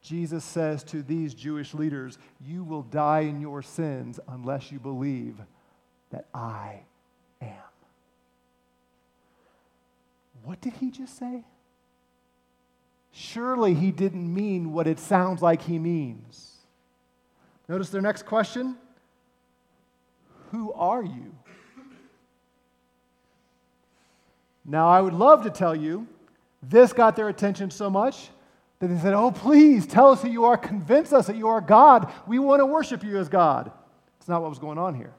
Jesus 0.08 0.42
says 0.42 0.82
to 0.84 1.02
these 1.02 1.34
Jewish 1.34 1.74
leaders, 1.74 2.16
You 2.40 2.64
will 2.64 2.80
die 2.80 3.20
in 3.20 3.42
your 3.42 3.60
sins 3.60 4.18
unless 4.26 4.72
you 4.72 4.78
believe 4.78 5.36
that 6.08 6.24
I 6.32 6.80
am. 7.42 7.52
What 10.44 10.62
did 10.62 10.72
he 10.80 10.90
just 10.90 11.18
say? 11.18 11.44
Surely 13.12 13.74
he 13.74 13.90
didn't 13.90 14.32
mean 14.32 14.72
what 14.72 14.86
it 14.86 14.98
sounds 14.98 15.42
like 15.42 15.60
he 15.60 15.78
means. 15.78 16.56
Notice 17.68 17.90
their 17.90 18.00
next 18.00 18.24
question 18.24 18.78
Who 20.52 20.72
are 20.72 21.02
you? 21.02 21.34
Now, 24.64 24.88
I 24.88 25.02
would 25.02 25.12
love 25.12 25.42
to 25.42 25.50
tell 25.50 25.76
you 25.76 26.06
this 26.62 26.94
got 26.94 27.14
their 27.14 27.28
attention 27.28 27.70
so 27.70 27.90
much 27.90 28.30
that 28.80 28.88
they 28.88 28.98
said, 28.98 29.14
Oh, 29.14 29.30
please 29.30 29.86
tell 29.86 30.10
us 30.10 30.22
who 30.22 30.28
you 30.28 30.44
are. 30.44 30.56
Convince 30.56 31.12
us 31.12 31.26
that 31.26 31.36
you 31.36 31.48
are 31.48 31.60
God. 31.60 32.12
We 32.26 32.38
want 32.38 32.60
to 32.60 32.66
worship 32.66 33.02
you 33.02 33.18
as 33.18 33.28
God. 33.28 33.70
It's 34.18 34.28
not 34.28 34.40
what 34.42 34.50
was 34.50 34.58
going 34.58 34.78
on 34.78 34.94
here. 34.94 35.12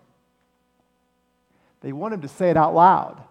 They 1.82 1.92
want 1.94 2.14
him 2.14 2.22
to 2.22 2.28
say 2.28 2.50
it 2.50 2.58
out 2.58 2.74
loud 2.74 3.24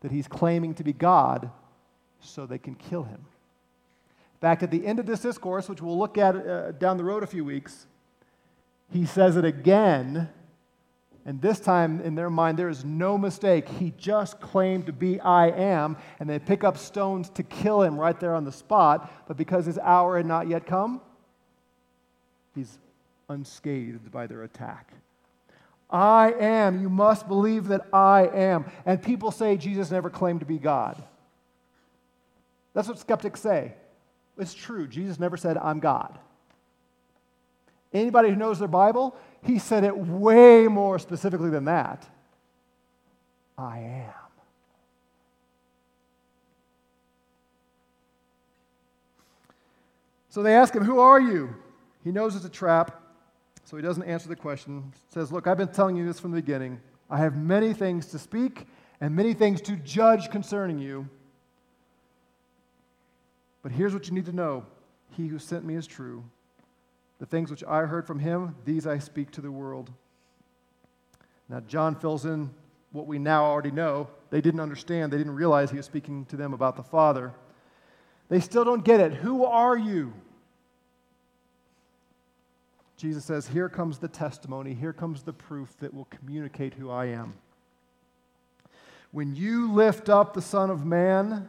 that 0.00 0.10
he's 0.10 0.28
claiming 0.28 0.74
to 0.74 0.84
be 0.84 0.92
God 0.92 1.50
so 2.20 2.46
they 2.46 2.58
can 2.58 2.74
kill 2.74 3.04
him. 3.04 3.20
In 3.20 4.40
fact, 4.40 4.62
at 4.62 4.70
the 4.70 4.86
end 4.86 4.98
of 4.98 5.06
this 5.06 5.20
discourse, 5.20 5.68
which 5.68 5.82
we'll 5.82 5.98
look 5.98 6.16
at 6.16 6.34
uh, 6.34 6.72
down 6.72 6.96
the 6.96 7.04
road 7.04 7.22
a 7.22 7.26
few 7.26 7.44
weeks, 7.44 7.86
he 8.90 9.04
says 9.04 9.36
it 9.36 9.44
again. 9.44 10.30
And 11.26 11.40
this 11.40 11.60
time, 11.60 12.00
in 12.00 12.14
their 12.14 12.30
mind, 12.30 12.58
there 12.58 12.70
is 12.70 12.84
no 12.84 13.18
mistake. 13.18 13.68
He 13.68 13.92
just 13.98 14.40
claimed 14.40 14.86
to 14.86 14.92
be 14.92 15.20
I 15.20 15.48
am, 15.48 15.96
and 16.18 16.28
they 16.28 16.38
pick 16.38 16.64
up 16.64 16.78
stones 16.78 17.28
to 17.30 17.42
kill 17.42 17.82
him 17.82 17.98
right 17.98 18.18
there 18.18 18.34
on 18.34 18.44
the 18.44 18.52
spot. 18.52 19.12
But 19.28 19.36
because 19.36 19.66
his 19.66 19.78
hour 19.78 20.16
had 20.16 20.26
not 20.26 20.48
yet 20.48 20.66
come, 20.66 21.00
he's 22.54 22.78
unscathed 23.28 24.10
by 24.10 24.26
their 24.26 24.42
attack. 24.42 24.92
I 25.90 26.32
am. 26.38 26.80
You 26.80 26.88
must 26.88 27.28
believe 27.28 27.68
that 27.68 27.86
I 27.92 28.26
am. 28.26 28.64
And 28.86 29.02
people 29.02 29.30
say 29.30 29.56
Jesus 29.56 29.90
never 29.90 30.08
claimed 30.08 30.40
to 30.40 30.46
be 30.46 30.58
God. 30.58 31.02
That's 32.72 32.88
what 32.88 32.98
skeptics 32.98 33.40
say. 33.40 33.74
It's 34.38 34.54
true. 34.54 34.86
Jesus 34.86 35.18
never 35.18 35.36
said, 35.36 35.58
I'm 35.58 35.80
God. 35.80 36.18
Anybody 37.92 38.30
who 38.30 38.36
knows 38.36 38.58
their 38.58 38.68
Bible, 38.68 39.16
he 39.42 39.58
said 39.58 39.84
it 39.84 39.96
way 39.96 40.68
more 40.68 40.98
specifically 40.98 41.50
than 41.50 41.64
that. 41.64 42.06
I 43.56 43.78
am. 43.78 44.14
So 50.28 50.42
they 50.42 50.54
ask 50.54 50.74
him, 50.74 50.84
Who 50.84 51.00
are 51.00 51.20
you? 51.20 51.54
He 52.04 52.12
knows 52.12 52.36
it's 52.36 52.44
a 52.44 52.50
trap, 52.50 53.02
so 53.64 53.76
he 53.76 53.82
doesn't 53.82 54.04
answer 54.04 54.28
the 54.28 54.36
question. 54.36 54.92
He 54.92 55.12
says, 55.12 55.30
Look, 55.30 55.46
I've 55.46 55.58
been 55.58 55.68
telling 55.68 55.96
you 55.96 56.06
this 56.06 56.20
from 56.20 56.30
the 56.30 56.40
beginning. 56.40 56.80
I 57.10 57.18
have 57.18 57.36
many 57.36 57.72
things 57.72 58.06
to 58.06 58.18
speak 58.18 58.66
and 59.00 59.14
many 59.14 59.34
things 59.34 59.60
to 59.62 59.76
judge 59.76 60.30
concerning 60.30 60.78
you. 60.78 61.08
But 63.62 63.72
here's 63.72 63.92
what 63.92 64.08
you 64.08 64.14
need 64.14 64.26
to 64.26 64.32
know 64.32 64.64
He 65.10 65.26
who 65.26 65.38
sent 65.38 65.64
me 65.64 65.74
is 65.74 65.86
true. 65.86 66.24
The 67.20 67.26
things 67.26 67.50
which 67.50 67.62
I 67.62 67.82
heard 67.82 68.06
from 68.06 68.18
him, 68.18 68.56
these 68.64 68.86
I 68.86 68.98
speak 68.98 69.30
to 69.32 69.40
the 69.40 69.52
world. 69.52 69.90
Now, 71.48 71.60
John 71.60 71.94
fills 71.94 72.24
in 72.24 72.50
what 72.92 73.06
we 73.06 73.18
now 73.18 73.44
already 73.44 73.70
know. 73.70 74.08
They 74.30 74.40
didn't 74.40 74.60
understand, 74.60 75.12
they 75.12 75.18
didn't 75.18 75.34
realize 75.34 75.70
he 75.70 75.76
was 75.76 75.86
speaking 75.86 76.24
to 76.26 76.36
them 76.36 76.54
about 76.54 76.76
the 76.76 76.82
Father. 76.82 77.32
They 78.28 78.40
still 78.40 78.64
don't 78.64 78.84
get 78.84 79.00
it. 79.00 79.12
Who 79.12 79.44
are 79.44 79.76
you? 79.76 80.12
Jesus 82.96 83.24
says, 83.24 83.48
Here 83.48 83.68
comes 83.68 83.98
the 83.98 84.08
testimony, 84.08 84.74
here 84.74 84.92
comes 84.92 85.22
the 85.22 85.32
proof 85.32 85.76
that 85.80 85.92
will 85.92 86.06
communicate 86.06 86.74
who 86.74 86.90
I 86.90 87.06
am. 87.06 87.34
When 89.12 89.34
you 89.34 89.72
lift 89.72 90.08
up 90.08 90.34
the 90.34 90.42
Son 90.42 90.70
of 90.70 90.86
Man, 90.86 91.48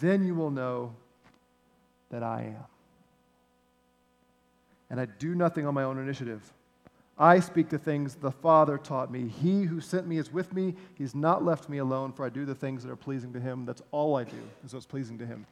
then 0.00 0.24
you 0.24 0.34
will 0.34 0.50
know 0.50 0.94
that 2.10 2.22
I 2.22 2.54
am. 2.56 2.73
And 4.94 5.00
I 5.00 5.06
do 5.06 5.34
nothing 5.34 5.66
on 5.66 5.74
my 5.74 5.82
own 5.82 5.98
initiative. 5.98 6.52
I 7.18 7.40
speak 7.40 7.68
the 7.68 7.78
things 7.78 8.14
the 8.14 8.30
Father 8.30 8.78
taught 8.78 9.10
me. 9.10 9.26
He 9.26 9.64
who 9.64 9.80
sent 9.80 10.06
me 10.06 10.18
is 10.18 10.32
with 10.32 10.52
me. 10.52 10.76
He's 10.94 11.16
not 11.16 11.44
left 11.44 11.68
me 11.68 11.78
alone, 11.78 12.12
for 12.12 12.24
I 12.24 12.28
do 12.28 12.44
the 12.44 12.54
things 12.54 12.84
that 12.84 12.92
are 12.92 12.96
pleasing 12.96 13.32
to 13.32 13.40
him. 13.40 13.66
That's 13.66 13.82
all 13.90 14.14
I 14.14 14.22
do, 14.22 14.36
is 14.64 14.72
what's 14.72 14.86
pleasing 14.86 15.18
to 15.18 15.26
him. 15.26 15.48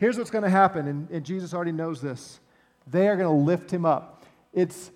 Here's 0.00 0.18
what's 0.18 0.32
going 0.32 0.42
to 0.42 0.50
happen, 0.50 0.88
and, 0.88 1.08
and 1.08 1.24
Jesus 1.24 1.54
already 1.54 1.70
knows 1.70 2.00
this. 2.00 2.40
They 2.88 3.06
are 3.06 3.14
going 3.14 3.28
to 3.28 3.44
lift 3.44 3.70
him 3.70 3.86
up. 3.86 4.24
It's 4.52 4.90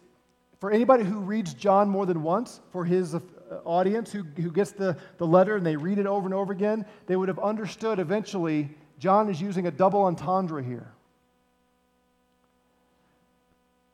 for 0.58 0.72
anybody 0.72 1.04
who 1.04 1.20
reads 1.20 1.54
John 1.54 1.88
more 1.88 2.04
than 2.04 2.24
once, 2.24 2.62
for 2.72 2.84
his 2.84 3.14
uh, 3.14 3.20
audience 3.64 4.10
who, 4.10 4.24
who 4.24 4.50
gets 4.50 4.72
the, 4.72 4.96
the 5.18 5.26
letter 5.28 5.54
and 5.54 5.64
they 5.64 5.76
read 5.76 5.98
it 5.98 6.06
over 6.06 6.26
and 6.26 6.34
over 6.34 6.52
again, 6.52 6.84
they 7.06 7.14
would 7.14 7.28
have 7.28 7.38
understood 7.38 8.00
eventually 8.00 8.70
John 8.98 9.30
is 9.30 9.40
using 9.40 9.68
a 9.68 9.70
double 9.70 10.02
entendre 10.02 10.64
here. 10.64 10.90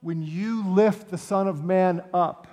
When 0.00 0.22
you 0.22 0.66
lift 0.66 1.10
the 1.10 1.18
Son 1.18 1.46
of 1.46 1.64
Man 1.64 2.02
up, 2.14 2.46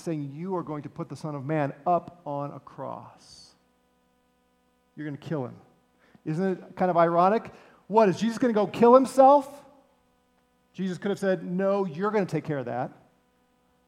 saying 0.00 0.32
you 0.34 0.56
are 0.56 0.62
going 0.62 0.82
to 0.82 0.88
put 0.88 1.08
the 1.08 1.16
Son 1.16 1.34
of 1.34 1.44
Man 1.44 1.72
up 1.86 2.20
on 2.24 2.52
a 2.52 2.60
cross. 2.60 3.54
You're 4.96 5.06
going 5.06 5.16
to 5.16 5.28
kill 5.28 5.44
him. 5.44 5.54
Isn't 6.24 6.52
it 6.52 6.76
kind 6.76 6.90
of 6.90 6.96
ironic? 6.96 7.52
What, 7.86 8.08
is 8.08 8.18
Jesus 8.18 8.38
going 8.38 8.52
to 8.52 8.58
go 8.58 8.66
kill 8.66 8.94
himself? 8.94 9.48
Jesus 10.72 10.98
could 10.98 11.10
have 11.10 11.18
said, 11.18 11.42
No, 11.42 11.84
you're 11.84 12.10
going 12.10 12.26
to 12.26 12.30
take 12.30 12.44
care 12.44 12.58
of 12.58 12.66
that 12.66 12.92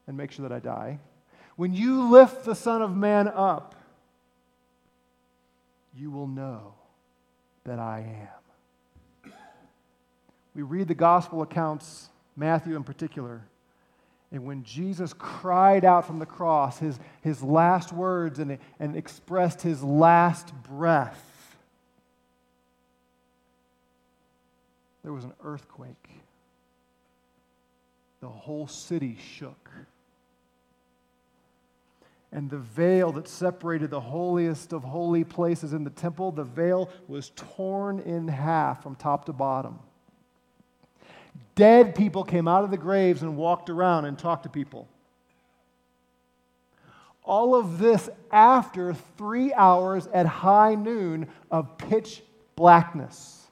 and 0.07 0.17
make 0.17 0.33
sure 0.33 0.49
that 0.49 0.55
I 0.55 0.59
die. 0.59 0.99
When 1.57 1.75
you 1.75 2.11
lift 2.11 2.45
the 2.45 2.55
Son 2.55 2.83
of 2.83 2.97
Man 2.97 3.29
up, 3.29 3.75
you 5.95 6.11
will 6.11 6.27
know 6.27 6.75
that 7.65 7.79
I 7.79 8.01
am. 8.01 8.40
We 10.55 10.63
read 10.63 10.89
the 10.89 10.95
gospel 10.95 11.43
accounts, 11.43 12.09
Matthew 12.37 12.77
in 12.77 12.85
particular, 12.85 13.43
and 14.33 14.45
when 14.45 14.63
Jesus 14.63 15.13
cried 15.13 15.85
out 15.85 16.07
from 16.07 16.19
the 16.19 16.27
cross, 16.27 16.79
his, 16.79 17.01
his 17.21 17.43
last 17.43 17.93
words, 17.93 18.39
and, 18.39 18.59
and 18.79 18.97
expressed 18.97 19.63
his 19.63 19.83
last 19.83 20.53
breath, 20.63 21.57
there 25.03 25.13
was 25.13 25.25
an 25.25 25.33
earthquake. 25.43 26.09
The 28.21 28.29
whole 28.29 28.69
city 28.69 29.19
shook 29.37 29.71
and 32.33 32.49
the 32.49 32.59
veil 32.59 33.13
that 33.13 33.27
separated 33.27 33.91
the 33.91 34.01
holiest 34.01 34.73
of 34.73 34.85
holy 34.85 35.25
places 35.25 35.73
in 35.73 35.85
the 35.85 35.91
temple, 35.91 36.31
the 36.31 36.45
veil 36.45 36.89
was 37.09 37.33
torn 37.35 37.99
in 38.01 38.29
half 38.29 38.83
from 38.83 38.95
top 38.95 39.25
to 39.25 39.33
bottom. 39.33 39.79
Dead 41.55 41.95
people 41.95 42.25
came 42.25 42.49
out 42.49 42.65
of 42.65 42.71
the 42.71 42.77
graves 42.77 43.23
and 43.23 43.37
walked 43.37 43.71
around 43.71 44.05
and 44.05 44.19
talked 44.19 44.45
to 44.45 44.49
people. 44.49 44.89
All 47.23 47.55
of 47.55 47.79
this 47.79 48.09
after 48.33 48.95
three 49.19 49.53
hours 49.53 50.07
at 50.09 50.27
high 50.27 50.75
noon 50.75 51.29
of 51.51 51.77
pitch 51.79 52.23
blackness. 52.57 53.47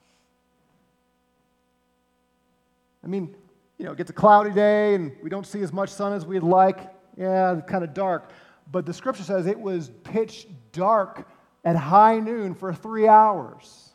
I 3.05 3.07
mean, 3.07 3.35
you 3.79 3.85
know, 3.85 3.93
it 3.93 3.99
gets 3.99 4.11
a 4.11 4.15
cloudy 4.15 4.51
day 4.51 4.94
and 4.94 5.13
we 5.23 5.31
don't 5.31 5.46
see 5.46 5.61
as 5.63 5.73
much 5.73 5.90
sun 5.90 6.13
as 6.13 6.27
we'd 6.27 6.42
like. 6.42 6.81
Yeah, 7.17 7.61
kind 7.67 7.85
of 7.85 7.94
dark 7.94 8.33
but 8.71 8.87
the 8.87 8.92
scripture 8.92 9.23
says 9.23 9.46
it 9.46 9.59
was 9.59 9.90
pitch 10.05 10.46
dark 10.73 11.29
at 11.65 11.77
high 11.77 12.19
noon 12.19 12.55
for 12.55 12.73
three 12.73 13.09
hours. 13.09 13.88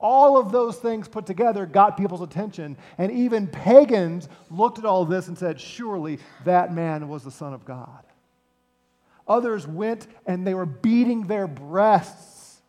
All 0.00 0.38
of 0.38 0.52
those 0.52 0.76
things 0.76 1.08
put 1.08 1.26
together 1.26 1.66
got 1.66 1.96
people's 1.96 2.20
attention, 2.22 2.76
and 2.98 3.10
even 3.10 3.48
pagans 3.48 4.28
looked 4.50 4.78
at 4.78 4.84
all 4.84 5.04
this 5.04 5.26
and 5.26 5.36
said, 5.36 5.60
Surely 5.60 6.20
that 6.44 6.72
man 6.72 7.08
was 7.08 7.24
the 7.24 7.30
Son 7.30 7.52
of 7.52 7.64
God. 7.64 8.04
Others 9.26 9.66
went 9.66 10.06
and 10.24 10.46
they 10.46 10.54
were 10.54 10.66
beating 10.66 11.26
their 11.26 11.48
breasts, 11.48 12.62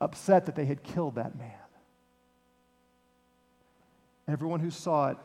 upset 0.00 0.46
that 0.46 0.54
they 0.54 0.66
had 0.66 0.82
killed 0.82 1.14
that 1.14 1.36
man. 1.36 1.50
Everyone 4.28 4.60
who 4.60 4.70
saw 4.70 5.10
it 5.10 5.16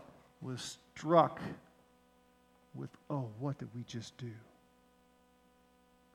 was 0.41 0.77
struck 0.95 1.39
with, 2.73 2.89
oh, 3.09 3.29
what 3.39 3.57
did 3.57 3.69
we 3.75 3.83
just 3.83 4.17
do? 4.17 4.31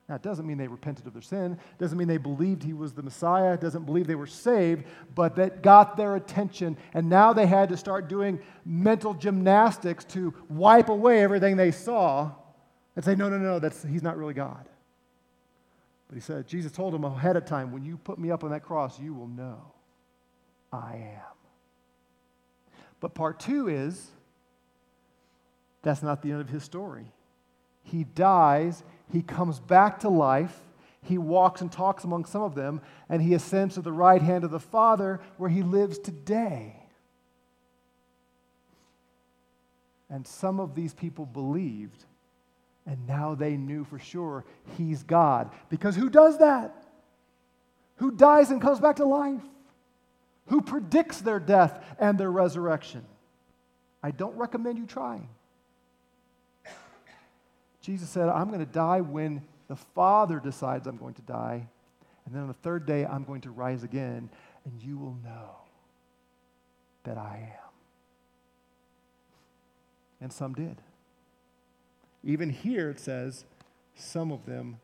Now, 0.09 0.17
it 0.17 0.23
doesn't 0.23 0.47
mean 0.47 0.59
they 0.59 0.69
repented 0.69 1.07
of 1.07 1.15
their 1.15 1.23
sin, 1.23 1.53
it 1.53 1.79
doesn't 1.79 1.97
mean 1.97 2.09
they 2.09 2.19
believed 2.19 2.63
he 2.63 2.75
was 2.75 2.93
the 2.93 3.03
Messiah, 3.03 3.55
it 3.55 3.61
doesn't 3.61 3.87
believe 3.87 4.07
they 4.07 4.15
were 4.15 4.27
saved, 4.27 4.85
but 5.15 5.37
that 5.37 5.63
got 5.63 5.97
their 5.97 6.17
attention. 6.17 6.77
And 6.93 7.09
now 7.09 7.33
they 7.33 7.47
had 7.47 7.71
to 7.71 7.77
start 7.79 8.09
doing 8.09 8.39
mental 8.67 9.15
gymnastics 9.15 10.05
to 10.07 10.35
wipe 10.51 10.91
away 10.91 11.23
everything 11.23 11.57
they 11.57 11.71
saw 11.71 12.33
and 12.97 13.05
say, 13.05 13.15
no, 13.15 13.31
no, 13.31 13.39
no, 13.39 13.59
that's, 13.59 13.83
he's 13.83 14.03
not 14.03 14.19
really 14.19 14.35
God. 14.35 14.69
But 16.09 16.17
he 16.17 16.21
said, 16.21 16.47
Jesus 16.47 16.71
told 16.71 16.95
him 16.95 17.05
ahead 17.05 17.37
of 17.37 17.47
time, 17.47 17.73
when 17.73 17.85
you 17.85 17.97
put 17.97 18.19
me 18.19 18.31
up 18.31 18.45
on 18.45 18.51
that 18.51 18.63
cross, 18.63 19.01
you 19.01 19.15
will 19.15 19.27
know 19.27 19.73
I 20.71 20.97
am. 20.97 21.35
But 23.01 23.15
part 23.15 23.41
two 23.41 23.69
is 23.69 24.11
that's 25.83 26.03
not 26.03 26.23
the 26.23 26.33
end 26.33 26.41
of 26.41 26.49
his 26.49 26.63
story. 26.63 27.07
He 27.83 28.05
dies, 28.05 28.83
he 29.17 29.23
comes 29.23 29.61
back 29.61 30.01
to 30.01 30.09
life, 30.09 30.61
he 31.03 31.19
walks 31.19 31.61
and 31.61 31.71
talks 31.71 32.05
among 32.05 32.25
some 32.25 32.43
of 32.43 32.55
them, 32.55 32.81
and 33.09 33.21
he 33.21 33.35
ascends 33.35 33.75
to 33.75 33.83
the 33.83 33.93
right 33.93 34.23
hand 34.23 34.45
of 34.45 34.51
the 34.51 34.61
Father 34.61 35.21
where 35.37 35.51
he 35.51 35.63
lives 35.63 35.99
today. 35.99 36.77
And 40.09 40.27
some 40.27 40.61
of 40.61 40.75
these 40.75 40.95
people 40.95 41.27
believed, 41.27 42.05
and 42.87 43.07
now 43.07 43.35
they 43.35 43.57
knew 43.57 43.85
for 43.85 43.99
sure 43.99 44.45
he's 44.79 45.03
God. 45.03 45.51
Because 45.69 45.97
who 45.97 46.09
does 46.09 46.39
that? 46.39 46.85
Who 47.97 48.11
dies 48.11 48.51
and 48.51 48.61
comes 48.61 48.81
back 48.81 48.97
to 48.97 49.05
life? 49.05 49.43
Who 50.47 50.61
predicts 50.61 51.21
their 51.21 51.41
death 51.41 51.83
and 51.99 52.19
their 52.19 52.31
resurrection? 52.31 53.05
I 54.03 54.11
don't 54.11 54.37
recommend 54.37 54.79
you 54.79 54.87
trying. 54.87 55.29
Jesus 57.85 58.09
said, 58.09 58.31
I'm 58.31 58.49
going 58.49 58.61
to 58.61 58.67
die 58.67 59.03
when 59.03 59.43
the 59.69 59.77
Father 59.77 60.41
decides 60.41 60.87
I'm 60.87 60.97
going 60.97 61.13
to 61.15 61.23
die. 61.23 61.69
And 62.25 62.35
then 62.35 62.41
on 62.41 62.49
the 62.49 62.55
third 62.55 62.87
day, 62.87 63.05
I'm 63.05 63.25
going 63.25 63.43
to 63.43 63.51
rise 63.51 63.83
again, 63.83 64.31
and 64.65 64.83
you 64.83 64.97
will 64.97 65.19
know 65.23 65.51
that 67.03 67.19
I 67.19 67.53
am. 67.53 67.71
And 70.23 70.33
some 70.33 70.55
did. 70.55 70.81
Even 72.25 72.49
here 72.49 72.89
it 72.89 72.99
says, 72.99 73.45
some 73.95 74.33
of 74.33 74.47
them, 74.47 74.79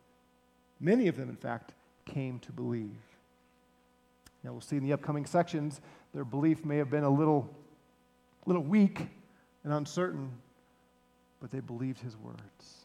many 0.78 1.08
of 1.08 1.16
them, 1.16 1.30
in 1.30 1.36
fact, 1.36 1.72
came 2.04 2.38
to 2.40 2.52
believe. 2.52 2.90
Now 4.44 4.52
we'll 4.52 4.60
see 4.60 4.76
in 4.76 4.84
the 4.84 4.92
upcoming 4.92 5.24
sections, 5.24 5.80
their 6.12 6.24
belief 6.24 6.66
may 6.66 6.76
have 6.76 6.90
been 6.90 7.04
a 7.04 7.10
little, 7.10 7.48
little 8.44 8.62
weak 8.62 9.06
and 9.64 9.72
uncertain, 9.72 10.32
but 11.40 11.50
they 11.50 11.60
believed 11.60 12.00
his 12.00 12.14
words. 12.18 12.79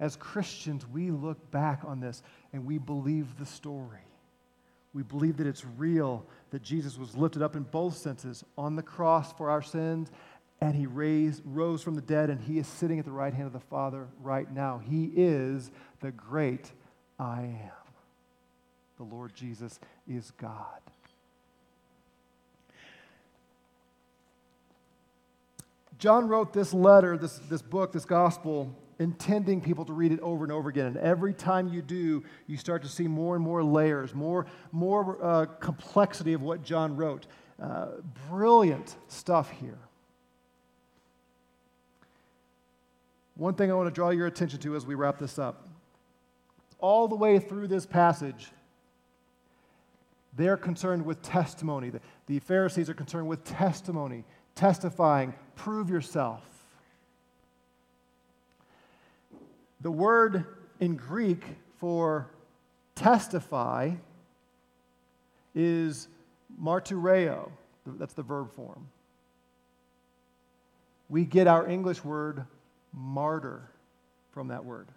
As 0.00 0.16
Christians, 0.16 0.86
we 0.86 1.10
look 1.10 1.50
back 1.50 1.82
on 1.84 2.00
this 2.00 2.22
and 2.52 2.64
we 2.64 2.78
believe 2.78 3.38
the 3.38 3.46
story. 3.46 4.00
We 4.94 5.02
believe 5.02 5.36
that 5.36 5.46
it's 5.46 5.64
real, 5.76 6.24
that 6.50 6.62
Jesus 6.62 6.96
was 6.96 7.16
lifted 7.16 7.42
up 7.42 7.56
in 7.56 7.62
both 7.64 7.96
senses 7.96 8.44
on 8.56 8.76
the 8.76 8.82
cross 8.82 9.32
for 9.32 9.50
our 9.50 9.62
sins, 9.62 10.10
and 10.60 10.74
he 10.74 10.86
raised, 10.86 11.42
rose 11.44 11.82
from 11.82 11.94
the 11.94 12.00
dead, 12.00 12.30
and 12.30 12.40
he 12.40 12.58
is 12.58 12.66
sitting 12.66 12.98
at 12.98 13.04
the 13.04 13.12
right 13.12 13.32
hand 13.32 13.46
of 13.46 13.52
the 13.52 13.60
Father 13.60 14.08
right 14.22 14.50
now. 14.52 14.78
He 14.78 15.12
is 15.14 15.70
the 16.00 16.10
great 16.10 16.72
I 17.18 17.42
am. 17.42 17.70
The 18.96 19.04
Lord 19.04 19.34
Jesus 19.34 19.78
is 20.08 20.32
God. 20.32 20.80
John 25.98 26.28
wrote 26.28 26.52
this 26.52 26.72
letter, 26.72 27.16
this, 27.16 27.38
this 27.50 27.62
book, 27.62 27.92
this 27.92 28.04
gospel, 28.04 28.74
intending 28.98 29.60
people 29.60 29.84
to 29.84 29.92
read 29.92 30.12
it 30.12 30.20
over 30.20 30.44
and 30.44 30.52
over 30.52 30.68
again. 30.68 30.86
And 30.86 30.96
every 30.96 31.32
time 31.32 31.68
you 31.68 31.82
do, 31.82 32.24
you 32.46 32.56
start 32.56 32.82
to 32.82 32.88
see 32.88 33.06
more 33.06 33.36
and 33.36 33.44
more 33.44 33.62
layers, 33.62 34.14
more, 34.14 34.46
more 34.72 35.18
uh, 35.22 35.46
complexity 35.60 36.32
of 36.32 36.42
what 36.42 36.62
John 36.62 36.96
wrote. 36.96 37.26
Uh, 37.62 37.86
brilliant 38.28 38.96
stuff 39.08 39.50
here. 39.50 39.78
One 43.36 43.54
thing 43.54 43.70
I 43.70 43.74
want 43.74 43.88
to 43.88 43.94
draw 43.94 44.10
your 44.10 44.26
attention 44.26 44.58
to 44.60 44.74
as 44.74 44.84
we 44.84 44.96
wrap 44.96 45.18
this 45.18 45.38
up. 45.38 45.68
All 46.80 47.06
the 47.06 47.14
way 47.14 47.38
through 47.38 47.68
this 47.68 47.86
passage, 47.86 48.50
they're 50.36 50.56
concerned 50.56 51.04
with 51.04 51.22
testimony. 51.22 51.90
The, 51.90 52.00
the 52.26 52.38
Pharisees 52.40 52.90
are 52.90 52.94
concerned 52.94 53.28
with 53.28 53.44
testimony, 53.44 54.24
testifying, 54.54 55.34
prove 55.54 55.88
yourself. 55.88 56.57
The 59.80 59.90
word 59.90 60.44
in 60.80 60.96
Greek 60.96 61.44
for 61.78 62.28
testify 62.94 63.92
is 65.54 66.08
martyreo. 66.60 67.50
That's 67.86 68.14
the 68.14 68.22
verb 68.22 68.52
form. 68.54 68.88
We 71.08 71.24
get 71.24 71.46
our 71.46 71.66
English 71.66 72.04
word 72.04 72.44
martyr 72.92 73.70
from 74.32 74.48
that 74.48 74.64
word. 74.64 74.88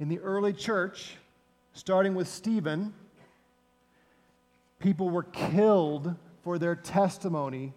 In 0.00 0.08
the 0.08 0.18
early 0.20 0.52
church, 0.52 1.16
starting 1.74 2.14
with 2.14 2.28
Stephen, 2.28 2.92
people 4.78 5.10
were 5.10 5.22
killed 5.22 6.14
for 6.42 6.58
their 6.58 6.74
testimony 6.74 7.72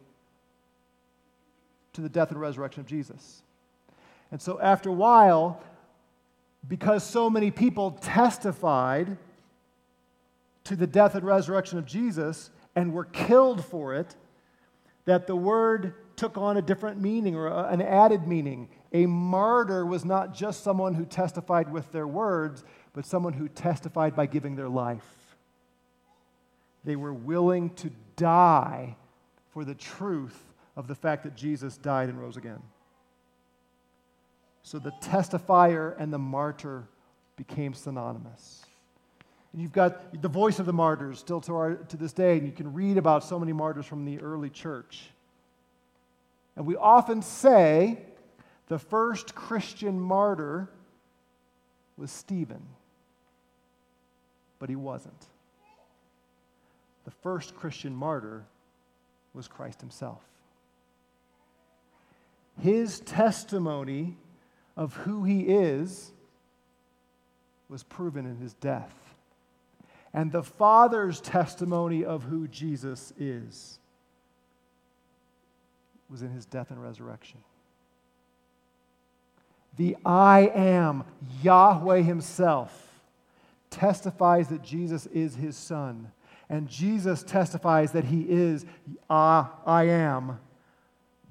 to 1.94 2.02
the 2.02 2.10
death 2.10 2.32
and 2.32 2.40
resurrection 2.40 2.82
of 2.82 2.88
Jesus. 2.88 3.42
And 4.32 4.42
so, 4.42 4.60
after 4.62 4.90
a 4.90 4.94
while, 4.94 5.62
because 6.68 7.04
so 7.04 7.30
many 7.30 7.52
people 7.52 7.92
testified 7.92 9.18
to 10.66 10.76
the 10.76 10.88
death 10.88 11.16
and 11.16 11.26
resurrection 11.26 11.80
of 11.80 11.86
Jesus 11.86 12.52
and 12.76 12.94
were 12.94 13.06
killed 13.06 13.66
for 13.66 13.96
it, 13.96 14.16
that 15.06 15.26
the 15.26 15.36
word 15.36 15.96
took 16.16 16.38
on 16.38 16.58
a 16.58 16.62
different 16.62 17.02
meaning 17.02 17.36
or 17.36 17.48
an 17.48 17.82
added 17.82 18.28
meaning. 18.28 18.70
A 18.94 19.06
martyr 19.06 19.86
was 19.86 20.06
not 20.06 20.34
just 20.34 20.64
someone 20.64 20.94
who 20.94 21.06
testified 21.06 21.72
with 21.72 21.92
their 21.92 22.08
words, 22.08 22.64
but 22.94 23.06
someone 23.06 23.34
who 23.34 23.48
testified 23.48 24.16
by 24.16 24.26
giving 24.26 24.56
their 24.56 24.70
life. 24.70 25.38
They 26.84 26.96
were 26.96 27.14
willing 27.14 27.72
to 27.76 27.90
die 28.16 28.98
for 29.54 29.64
the 29.64 29.76
truth 29.76 30.38
of 30.76 30.88
the 30.88 30.96
fact 30.96 31.24
that 31.24 31.36
Jesus 31.36 31.78
died 31.78 32.10
and 32.10 32.20
rose 32.20 32.38
again. 32.38 32.62
So 34.64 34.80
the 34.80 34.92
testifier 35.02 35.96
and 35.98 36.12
the 36.14 36.20
martyr 36.20 36.88
became 37.36 37.74
synonymous. 37.74 38.66
And 39.52 39.62
you've 39.62 39.74
got 39.74 40.22
the 40.22 40.28
voice 40.28 40.60
of 40.60 40.66
the 40.66 40.74
martyrs 40.74 41.20
still 41.20 41.42
to, 41.42 41.56
our, 41.56 41.76
to 41.76 41.98
this 41.98 42.14
day, 42.14 42.38
and 42.38 42.46
you 42.46 42.54
can 42.54 42.74
read 42.74 42.98
about 42.98 43.24
so 43.24 43.40
many 43.40 43.52
martyrs 43.52 43.86
from 43.86 44.06
the 44.06 44.20
early 44.20 44.50
church. 44.50 45.10
And 46.56 46.66
we 46.68 46.76
often 46.76 47.22
say 47.22 47.98
the 48.68 48.78
first 48.78 49.34
Christian 49.34 50.00
martyr 50.00 50.70
was 51.98 52.12
Stephen, 52.12 52.62
but 54.60 54.70
he 54.70 54.76
wasn't. 54.76 55.26
The 57.06 57.12
first 57.12 57.56
Christian 57.56 57.96
martyr 57.96 58.44
was 59.34 59.48
Christ 59.48 59.80
himself. 59.82 60.22
His 62.62 63.00
testimony 63.00 64.18
of 64.80 64.96
who 64.96 65.26
he 65.26 65.42
is 65.42 66.14
was 67.68 67.84
proven 67.84 68.26
in 68.26 68.38
his 68.38 68.54
death. 68.54 68.96
And 70.14 70.32
the 70.32 70.42
Father's 70.42 71.20
testimony 71.20 72.06
of 72.06 72.24
who 72.24 72.48
Jesus 72.48 73.12
is 73.20 73.78
was 76.10 76.22
in 76.22 76.32
his 76.32 76.46
death 76.46 76.72
and 76.72 76.82
resurrection. 76.82 77.40
The 79.76 79.98
I 80.06 80.50
am, 80.56 81.04
Yahweh 81.44 82.02
himself, 82.02 83.02
testifies 83.70 84.48
that 84.48 84.64
Jesus 84.64 85.08
is 85.08 85.36
his 85.36 85.58
son. 85.58 86.14
And 86.50 86.70
Jesus 86.70 87.22
testifies 87.22 87.92
that 87.92 88.06
he 88.06 88.22
is 88.22 88.66
I, 89.10 89.46
I 89.66 89.84
am 89.84 90.40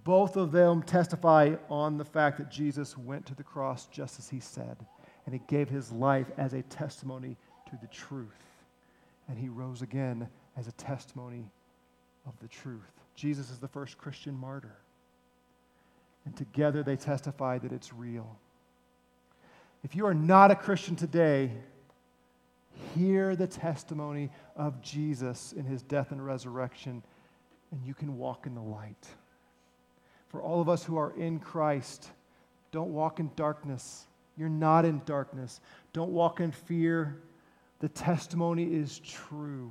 both 0.08 0.38
of 0.38 0.52
them 0.52 0.82
testify 0.82 1.54
on 1.68 1.98
the 1.98 2.04
fact 2.04 2.38
that 2.38 2.50
Jesus 2.50 2.96
went 2.96 3.26
to 3.26 3.34
the 3.34 3.42
cross 3.42 3.86
just 3.88 4.18
as 4.18 4.26
he 4.26 4.40
said, 4.40 4.78
and 5.26 5.34
he 5.34 5.40
gave 5.48 5.68
his 5.68 5.92
life 5.92 6.30
as 6.38 6.54
a 6.54 6.62
testimony 6.62 7.36
to 7.68 7.76
the 7.82 7.88
truth. 7.88 8.56
And 9.28 9.38
he 9.38 9.50
rose 9.50 9.82
again 9.82 10.26
as 10.56 10.66
a 10.66 10.72
testimony 10.72 11.50
of 12.26 12.32
the 12.40 12.48
truth. 12.48 12.90
Jesus 13.16 13.50
is 13.50 13.58
the 13.58 13.68
first 13.68 13.98
Christian 13.98 14.34
martyr. 14.34 14.78
And 16.24 16.34
together 16.34 16.82
they 16.82 16.96
testify 16.96 17.58
that 17.58 17.72
it's 17.72 17.92
real. 17.92 18.38
If 19.84 19.94
you 19.94 20.06
are 20.06 20.14
not 20.14 20.50
a 20.50 20.56
Christian 20.56 20.96
today, 20.96 21.52
hear 22.94 23.36
the 23.36 23.46
testimony 23.46 24.30
of 24.56 24.80
Jesus 24.80 25.52
in 25.52 25.66
his 25.66 25.82
death 25.82 26.12
and 26.12 26.24
resurrection, 26.24 27.02
and 27.70 27.84
you 27.84 27.92
can 27.92 28.16
walk 28.16 28.46
in 28.46 28.54
the 28.54 28.62
light 28.62 29.06
for 30.28 30.42
all 30.42 30.60
of 30.60 30.68
us 30.68 30.84
who 30.84 30.96
are 30.96 31.12
in 31.16 31.38
Christ. 31.38 32.10
Don't 32.70 32.92
walk 32.92 33.20
in 33.20 33.30
darkness. 33.36 34.06
You're 34.36 34.48
not 34.48 34.84
in 34.84 35.02
darkness. 35.04 35.60
Don't 35.92 36.10
walk 36.10 36.40
in 36.40 36.52
fear. 36.52 37.18
The 37.80 37.88
testimony 37.88 38.64
is 38.64 38.98
true. 39.00 39.70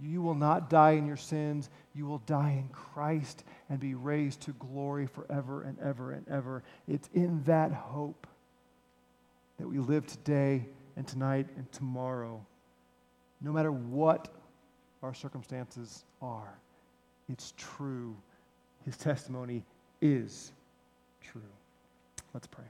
You 0.00 0.22
will 0.22 0.34
not 0.34 0.70
die 0.70 0.92
in 0.92 1.06
your 1.06 1.16
sins. 1.16 1.70
You 1.94 2.06
will 2.06 2.18
die 2.18 2.52
in 2.52 2.68
Christ 2.68 3.44
and 3.68 3.80
be 3.80 3.94
raised 3.94 4.42
to 4.42 4.52
glory 4.52 5.06
forever 5.06 5.62
and 5.62 5.78
ever 5.80 6.12
and 6.12 6.28
ever. 6.28 6.62
It's 6.86 7.08
in 7.14 7.42
that 7.44 7.72
hope 7.72 8.26
that 9.58 9.66
we 9.66 9.78
live 9.78 10.06
today 10.06 10.66
and 10.96 11.06
tonight 11.06 11.48
and 11.56 11.70
tomorrow, 11.72 12.40
no 13.40 13.52
matter 13.52 13.72
what 13.72 14.28
our 15.02 15.14
circumstances 15.14 16.04
are. 16.22 16.58
It's 17.28 17.52
true. 17.56 18.16
His 18.84 18.96
testimony 18.96 19.64
is 20.00 20.52
true. 21.22 21.40
Let's 22.34 22.46
pray. 22.46 22.64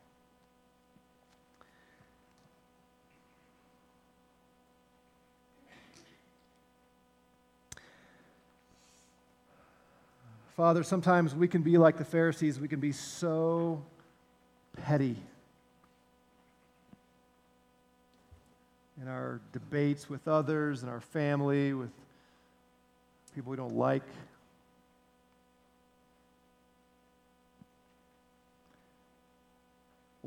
Father, 10.56 10.82
sometimes 10.82 11.36
we 11.36 11.46
can 11.46 11.62
be 11.62 11.78
like 11.78 11.98
the 11.98 12.04
Pharisees. 12.04 12.58
We 12.58 12.66
can 12.66 12.80
be 12.80 12.90
so 12.90 13.80
petty 14.82 15.16
in 19.00 19.06
our 19.06 19.40
debates 19.52 20.10
with 20.10 20.26
others, 20.26 20.82
in 20.82 20.88
our 20.88 21.00
family, 21.00 21.74
with 21.74 21.90
people 23.34 23.50
we 23.50 23.56
don't 23.56 23.76
like. 23.76 24.02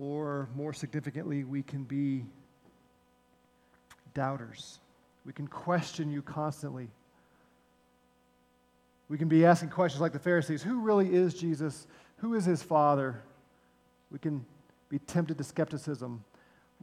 Or 0.01 0.49
more 0.55 0.73
significantly, 0.73 1.43
we 1.43 1.61
can 1.61 1.83
be 1.83 2.25
doubters. 4.15 4.79
We 5.25 5.33
can 5.33 5.47
question 5.47 6.11
you 6.11 6.23
constantly. 6.23 6.87
We 9.09 9.19
can 9.19 9.27
be 9.27 9.45
asking 9.45 9.69
questions 9.69 10.01
like 10.01 10.11
the 10.11 10.19
Pharisees 10.19 10.63
who 10.63 10.79
really 10.79 11.13
is 11.13 11.35
Jesus? 11.35 11.85
Who 12.17 12.33
is 12.33 12.45
his 12.45 12.63
Father? 12.63 13.21
We 14.11 14.17
can 14.17 14.43
be 14.89 14.97
tempted 14.99 15.37
to 15.37 15.43
skepticism. 15.43 16.23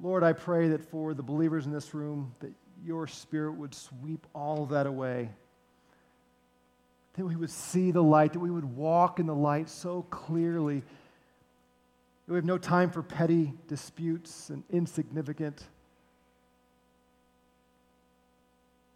Lord, 0.01 0.23
I 0.23 0.33
pray 0.33 0.69
that 0.69 0.85
for 0.85 1.13
the 1.13 1.23
believers 1.23 1.67
in 1.67 1.73
this 1.73 1.95
room, 1.95 2.33
that 2.39 2.53
your 2.85 3.09
Spirit 3.09 3.55
would 3.55 3.75
sweep 3.75 4.25
all 4.33 4.65
that 4.67 4.87
away. 4.87 5.31
That 7.15 7.25
we 7.25 7.35
would 7.35 7.51
see 7.51 7.91
the 7.91 8.03
light, 8.03 8.33
that 8.35 8.39
we 8.39 8.51
would 8.51 8.77
walk 8.77 9.19
in 9.19 9.27
the 9.27 9.35
light 9.35 9.69
so 9.69 10.03
clearly. 10.09 10.85
We 12.29 12.37
have 12.37 12.45
no 12.45 12.59
time 12.59 12.91
for 12.91 13.03
petty 13.03 13.55
disputes 13.69 14.51
and 14.51 14.63
insignificant 14.71 15.65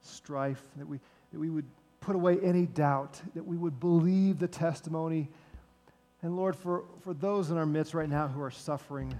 strife. 0.02 0.62
That 0.76 0.86
we, 0.86 1.00
that 1.32 1.38
we 1.38 1.48
would 1.48 1.64
put 2.00 2.14
away 2.14 2.38
any 2.40 2.66
doubt, 2.66 3.22
that 3.34 3.46
we 3.46 3.56
would 3.56 3.80
believe 3.80 4.38
the 4.38 4.48
testimony. 4.48 5.30
And 6.20 6.36
Lord, 6.36 6.54
for, 6.54 6.84
for 7.00 7.14
those 7.14 7.50
in 7.50 7.56
our 7.56 7.64
midst 7.64 7.94
right 7.94 8.08
now 8.08 8.28
who 8.28 8.42
are 8.42 8.50
suffering, 8.50 9.14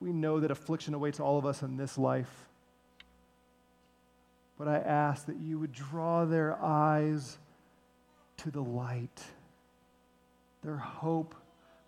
we 0.00 0.12
know 0.12 0.40
that 0.40 0.50
affliction 0.50 0.92
awaits 0.94 1.20
all 1.20 1.38
of 1.38 1.46
us 1.46 1.62
in 1.62 1.76
this 1.76 1.96
life. 1.96 2.48
But 4.58 4.66
I 4.66 4.78
ask 4.78 5.26
that 5.26 5.36
you 5.36 5.60
would 5.60 5.72
draw 5.72 6.24
their 6.24 6.60
eyes 6.60 7.38
to 8.38 8.50
the 8.50 8.62
light. 8.62 9.22
Their 10.66 10.76
hope 10.76 11.36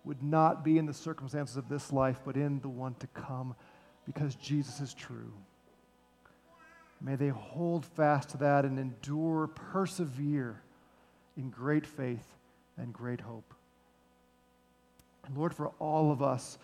would 0.05 0.23
not 0.23 0.63
be 0.63 0.77
in 0.77 0.85
the 0.85 0.93
circumstances 0.93 1.57
of 1.57 1.67
this 1.67 1.91
life, 1.91 2.21
but 2.23 2.37
in 2.37 2.61
the 2.61 2.69
one 2.69 2.95
to 2.99 3.07
come, 3.07 3.53
because 4.05 4.35
Jesus 4.35 4.79
is 4.79 4.93
true. 4.93 5.33
May 7.01 7.17
they 7.17 7.27
hold 7.27 7.85
fast 7.85 8.29
to 8.29 8.37
that 8.37 8.63
and 8.63 8.79
endure, 8.79 9.47
persevere 9.47 10.61
in 11.35 11.49
great 11.49 11.85
faith 11.85 12.25
and 12.77 12.93
great 12.93 13.19
hope. 13.19 13.53
And 15.27 15.37
Lord, 15.37 15.53
for 15.53 15.73
all 15.79 16.13
of 16.13 16.23
us 16.23 16.57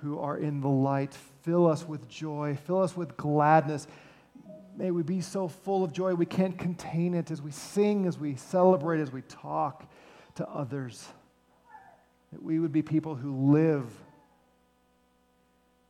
who 0.00 0.18
are 0.18 0.38
in 0.38 0.62
the 0.62 0.68
light, 0.68 1.12
fill 1.42 1.66
us 1.66 1.86
with 1.86 2.08
joy, 2.08 2.56
fill 2.64 2.80
us 2.80 2.96
with 2.96 3.14
gladness. 3.18 3.86
May 4.74 4.90
we 4.90 5.02
be 5.02 5.20
so 5.20 5.48
full 5.48 5.84
of 5.84 5.92
joy 5.92 6.14
we 6.14 6.24
can't 6.24 6.58
contain 6.58 7.12
it 7.12 7.30
as 7.30 7.42
we 7.42 7.50
sing, 7.50 8.06
as 8.06 8.18
we 8.18 8.36
celebrate, 8.36 9.00
as 9.00 9.12
we 9.12 9.20
talk 9.20 9.86
to 10.36 10.48
others. 10.48 11.06
That 12.32 12.42
we 12.42 12.58
would 12.58 12.72
be 12.72 12.82
people 12.82 13.14
who 13.14 13.52
live 13.52 13.84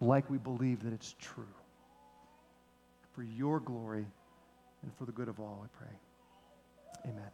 like 0.01 0.28
we 0.28 0.39
believe 0.39 0.82
that 0.84 0.93
it's 0.93 1.14
true 1.20 1.45
for 3.14 3.22
your 3.22 3.61
glory 3.61 4.07
and 4.82 4.95
for 4.99 5.07
the 5.07 5.12
good 5.12 5.28
of 5.28 5.41
all, 5.41 5.64
I 5.64 5.78
pray. 5.78 7.11
Amen. 7.11 7.30